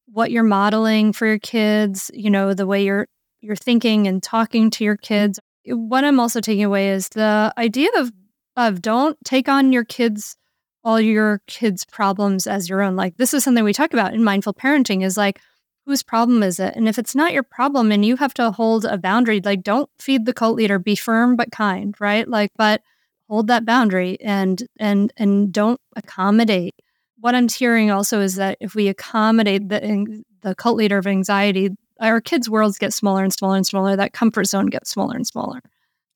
[0.05, 3.07] what you're modeling for your kids, you know, the way you're
[3.41, 5.39] you're thinking and talking to your kids.
[5.65, 8.11] What I'm also taking away is the idea of
[8.57, 10.37] of don't take on your kids
[10.83, 12.95] all your kids' problems as your own.
[12.95, 15.41] Like this is something we talk about in mindful parenting is like
[15.87, 16.75] whose problem is it?
[16.75, 19.89] And if it's not your problem and you have to hold a boundary, like don't
[19.97, 22.27] feed the cult leader, be firm but kind, right?
[22.27, 22.81] Like, but
[23.29, 26.75] hold that boundary and and and don't accommodate.
[27.19, 31.69] What I'm hearing also is that if we accommodate the the cult leader of anxiety,
[32.01, 33.95] our kids' worlds get smaller and smaller and smaller.
[33.95, 35.61] That comfort zone gets smaller and smaller.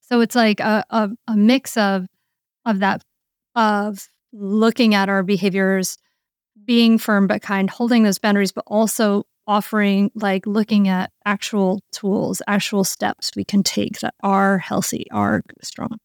[0.01, 2.07] So it's like a, a, a mix of
[2.65, 3.03] of that
[3.55, 5.97] of looking at our behaviors,
[6.65, 12.41] being firm but kind, holding those boundaries, but also offering like looking at actual tools,
[12.47, 15.99] actual steps we can take that are healthy, are strong.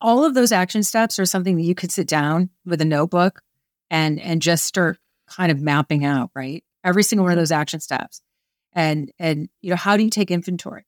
[0.00, 3.42] All of those action steps are something that you could sit down with a notebook
[3.90, 4.98] and and just start
[5.28, 6.64] kind of mapping out, right?
[6.84, 7.42] Every single one of mm-hmm.
[7.42, 8.20] those action steps.
[8.72, 10.86] And and you know, how do you take inventory?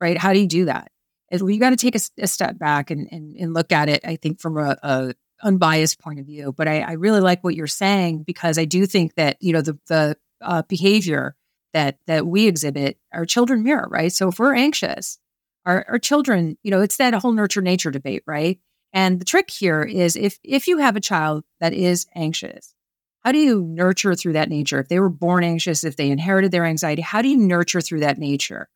[0.00, 0.18] Right?
[0.18, 0.90] How do you do that?
[1.32, 4.16] You got to take a, a, step back and, and and look at it, I
[4.16, 6.52] think, from a, a unbiased point of view.
[6.52, 9.60] But I, I really like what you're saying because I do think that, you know,
[9.60, 11.36] the the uh, behavior
[11.72, 14.12] that that we exhibit, our children mirror, right?
[14.12, 15.18] So if we're anxious,
[15.66, 18.58] our, our children, you know, it's that whole nurture nature debate, right?
[18.92, 22.74] And the trick here is if if you have a child that is anxious,
[23.20, 24.78] how do you nurture through that nature?
[24.78, 28.00] If they were born anxious, if they inherited their anxiety, how do you nurture through
[28.00, 28.68] that nature?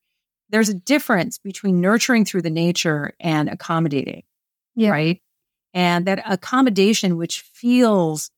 [0.51, 4.25] There's a difference between nurturing through the nature and accommodating,
[4.75, 4.91] yeah.
[4.91, 5.23] right?
[5.73, 8.33] And that accommodation, which feels,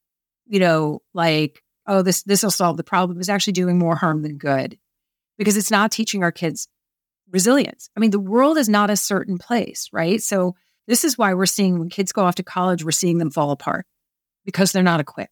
[0.46, 4.22] you know, like oh, this this will solve the problem is actually doing more harm
[4.22, 4.78] than good
[5.38, 6.68] because it's not teaching our kids
[7.30, 7.88] resilience.
[7.96, 10.22] I mean, the world is not a certain place, right?
[10.22, 10.54] So
[10.86, 13.50] this is why we're seeing when kids go off to college, we're seeing them fall
[13.50, 13.86] apart
[14.44, 15.30] because they're not equipped.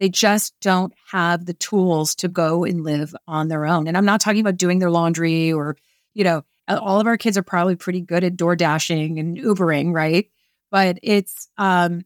[0.00, 3.86] They just don't have the tools to go and live on their own.
[3.86, 5.76] And I'm not talking about doing their laundry or,
[6.14, 9.92] you know, all of our kids are probably pretty good at door dashing and Ubering,
[9.92, 10.30] right?
[10.70, 12.02] But it's um,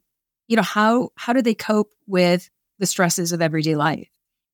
[0.49, 4.09] you know, how how do they cope with the stresses of everyday life.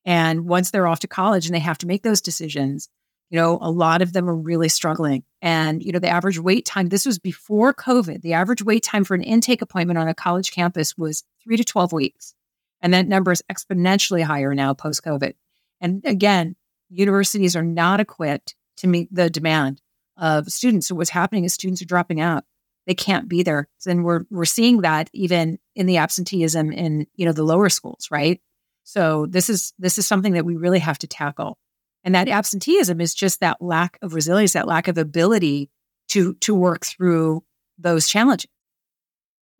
[0.04, 2.88] And once they're off to college and they have to make those decisions,
[3.30, 5.22] you know, a lot of them are really struggling.
[5.40, 9.04] And, you know, the average wait time, this was before COVID, the average wait time
[9.04, 12.34] for an intake appointment on a college campus was three to 12 weeks.
[12.80, 15.34] And that number is exponentially higher now post COVID.
[15.80, 16.56] And again,
[16.88, 19.80] universities are not equipped to meet the demand
[20.16, 20.88] of students.
[20.88, 22.44] So what's happening is students are dropping out
[22.90, 23.68] they can't be there.
[23.86, 28.08] And we're we're seeing that even in the absenteeism in you know the lower schools,
[28.10, 28.40] right?
[28.82, 31.56] So this is this is something that we really have to tackle.
[32.02, 35.70] And that absenteeism is just that lack of resilience, that lack of ability
[36.08, 37.44] to to work through
[37.78, 38.50] those challenges.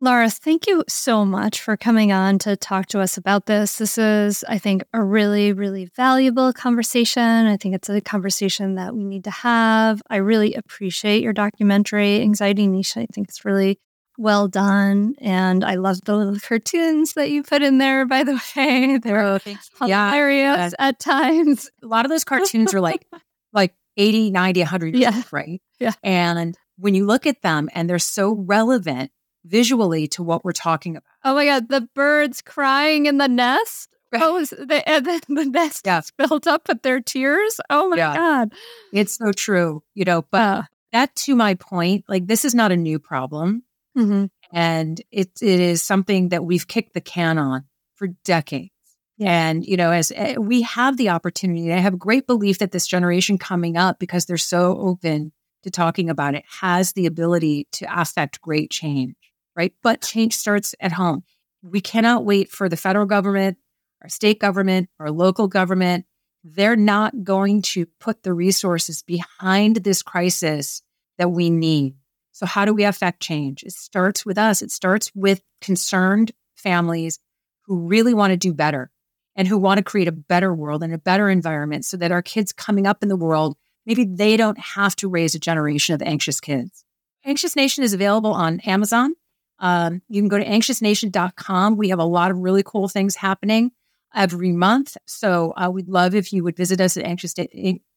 [0.03, 3.77] Laura, thank you so much for coming on to talk to us about this.
[3.77, 7.21] This is, I think, a really, really valuable conversation.
[7.21, 10.01] I think it's a conversation that we need to have.
[10.09, 13.03] I really appreciate your documentary, Anxious Nation.
[13.03, 13.79] I think it's really
[14.17, 15.13] well done.
[15.21, 18.97] And I love the little cartoons that you put in there, by the way.
[18.97, 19.39] They're oh,
[19.79, 20.87] hilarious yeah.
[20.87, 21.69] at times.
[21.83, 23.05] A lot of those cartoons are like
[23.53, 25.15] like 80, 90, 100 years yeah.
[25.15, 25.61] old, right?
[25.79, 25.93] Yeah.
[26.01, 29.11] And when you look at them and they're so relevant
[29.45, 31.03] visually to what we're talking about.
[31.23, 33.89] Oh my God, the birds crying in the nest.
[34.13, 36.01] Oh, the, and then the nest yeah.
[36.17, 37.61] built up with their tears.
[37.69, 38.13] Oh my yeah.
[38.13, 38.53] God.
[38.91, 40.61] It's so true, you know, but uh,
[40.91, 43.63] that to my point, like this is not a new problem.
[43.97, 44.25] Mm-hmm.
[44.51, 47.63] And it, it is something that we've kicked the can on
[47.95, 48.73] for decades.
[49.17, 52.87] And, you know, as uh, we have the opportunity, I have great belief that this
[52.87, 55.31] generation coming up, because they're so open
[55.63, 59.15] to talking about it, has the ability to affect great change
[59.61, 59.73] right?
[59.83, 61.23] But change starts at home.
[61.61, 63.57] We cannot wait for the federal government
[64.01, 66.05] our state government, our local government,
[66.43, 70.81] they're not going to put the resources behind this crisis
[71.19, 71.93] that we need.
[72.31, 73.61] So, how do we affect change?
[73.61, 77.19] It starts with us, it starts with concerned families
[77.67, 78.89] who really want to do better
[79.35, 82.23] and who want to create a better world and a better environment so that our
[82.23, 83.55] kids coming up in the world,
[83.85, 86.83] maybe they don't have to raise a generation of anxious kids.
[87.23, 89.13] Anxious Nation is available on Amazon.
[89.61, 91.77] Um, you can go to anxiousnation.com.
[91.77, 93.71] We have a lot of really cool things happening
[94.13, 94.97] every month.
[95.05, 97.35] So uh, we'd love if you would visit us at anxious,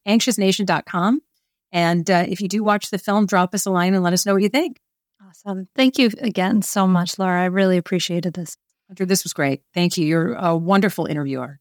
[0.07, 1.21] anxiousnation.com.
[1.71, 4.25] And uh, if you do watch the film, drop us a line and let us
[4.25, 4.79] know what you think.
[5.27, 5.67] Awesome.
[5.75, 7.41] Thank you again so much, Laura.
[7.41, 8.55] I really appreciated this.
[8.87, 9.63] Hunter, this was great.
[9.73, 10.05] Thank you.
[10.05, 11.59] You're a wonderful interviewer.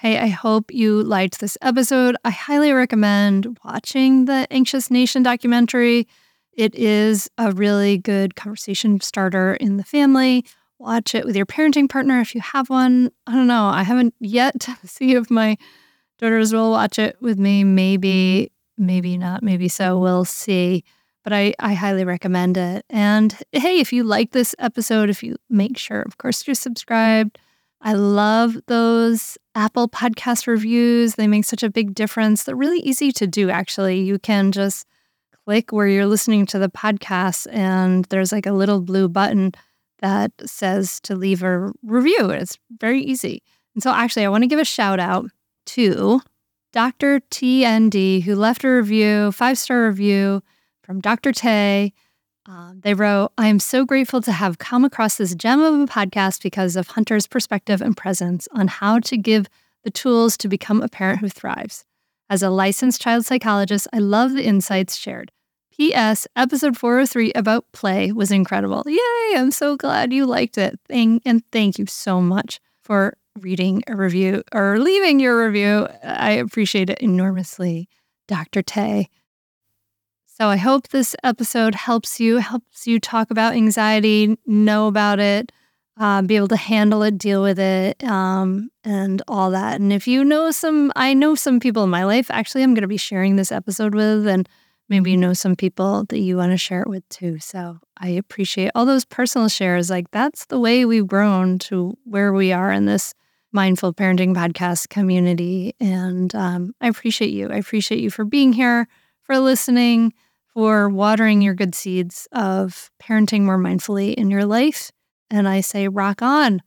[0.00, 2.16] Hey, I hope you liked this episode.
[2.24, 6.08] I highly recommend watching the Anxious Nation documentary.
[6.54, 10.46] It is a really good conversation starter in the family.
[10.78, 13.10] Watch it with your parenting partner if you have one.
[13.26, 13.66] I don't know.
[13.66, 15.58] I haven't yet see if my
[16.18, 17.62] daughters will watch it with me.
[17.62, 19.42] Maybe, maybe not.
[19.42, 19.98] Maybe so.
[19.98, 20.82] We'll see.
[21.24, 22.86] But I, I highly recommend it.
[22.88, 27.38] And hey, if you like this episode, if you make sure, of course, you're subscribed
[27.82, 31.14] I love those Apple podcast reviews.
[31.14, 32.44] They make such a big difference.
[32.44, 34.00] They're really easy to do, actually.
[34.00, 34.86] You can just
[35.44, 39.52] click where you're listening to the podcast, and there's like a little blue button
[40.00, 42.30] that says to leave a review.
[42.30, 43.42] It's very easy.
[43.74, 45.30] And so, actually, I want to give a shout out
[45.66, 46.20] to
[46.72, 47.20] Dr.
[47.30, 50.42] TND, who left a review, five star review
[50.82, 51.32] from Dr.
[51.32, 51.92] Tay.
[52.46, 55.86] Um, they wrote, I am so grateful to have come across this gem of a
[55.86, 59.46] podcast because of Hunter's perspective and presence on how to give
[59.84, 61.84] the tools to become a parent who thrives.
[62.28, 65.32] As a licensed child psychologist, I love the insights shared.
[65.72, 66.26] P.S.
[66.36, 68.82] Episode 403 about play was incredible.
[68.86, 69.38] Yay!
[69.38, 70.78] I'm so glad you liked it.
[70.90, 75.88] And thank you so much for reading a review or leaving your review.
[76.04, 77.88] I appreciate it enormously,
[78.28, 78.62] Dr.
[78.62, 79.08] Tay.
[80.40, 85.52] So I hope this episode helps you, helps you talk about anxiety, know about it,
[85.98, 89.80] uh, be able to handle it, deal with it, um, and all that.
[89.82, 92.80] And if you know some, I know some people in my life, actually, I'm going
[92.80, 94.48] to be sharing this episode with, and
[94.88, 97.38] maybe you know some people that you want to share it with too.
[97.38, 99.90] So I appreciate all those personal shares.
[99.90, 103.12] Like that's the way we've grown to where we are in this
[103.52, 105.74] mindful parenting podcast community.
[105.80, 107.50] And um, I appreciate you.
[107.50, 108.88] I appreciate you for being here,
[109.24, 110.14] for listening
[110.60, 114.92] for watering your good seeds of parenting more mindfully in your life.
[115.30, 116.60] And I say, rock on.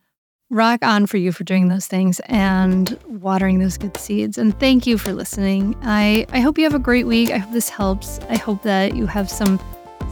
[0.50, 4.39] Rock on for you for doing those things and watering those good seeds.
[4.39, 5.76] And thank you for listening.
[5.84, 7.30] I, I hope you have a great week.
[7.30, 8.18] I hope this helps.
[8.30, 9.60] I hope that you have some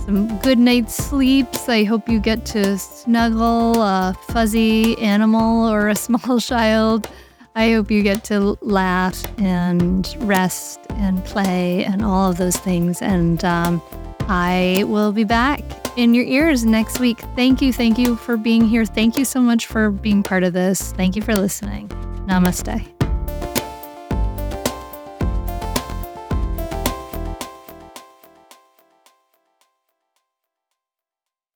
[0.05, 1.67] some good night's sleeps.
[1.67, 7.09] I hope you get to snuggle a fuzzy animal or a small child.
[7.55, 13.01] I hope you get to laugh and rest and play and all of those things.
[13.01, 13.81] And um,
[14.21, 15.61] I will be back
[15.97, 17.19] in your ears next week.
[17.35, 17.73] Thank you.
[17.73, 18.85] Thank you for being here.
[18.85, 20.93] Thank you so much for being part of this.
[20.93, 21.89] Thank you for listening.
[22.27, 23.00] Namaste.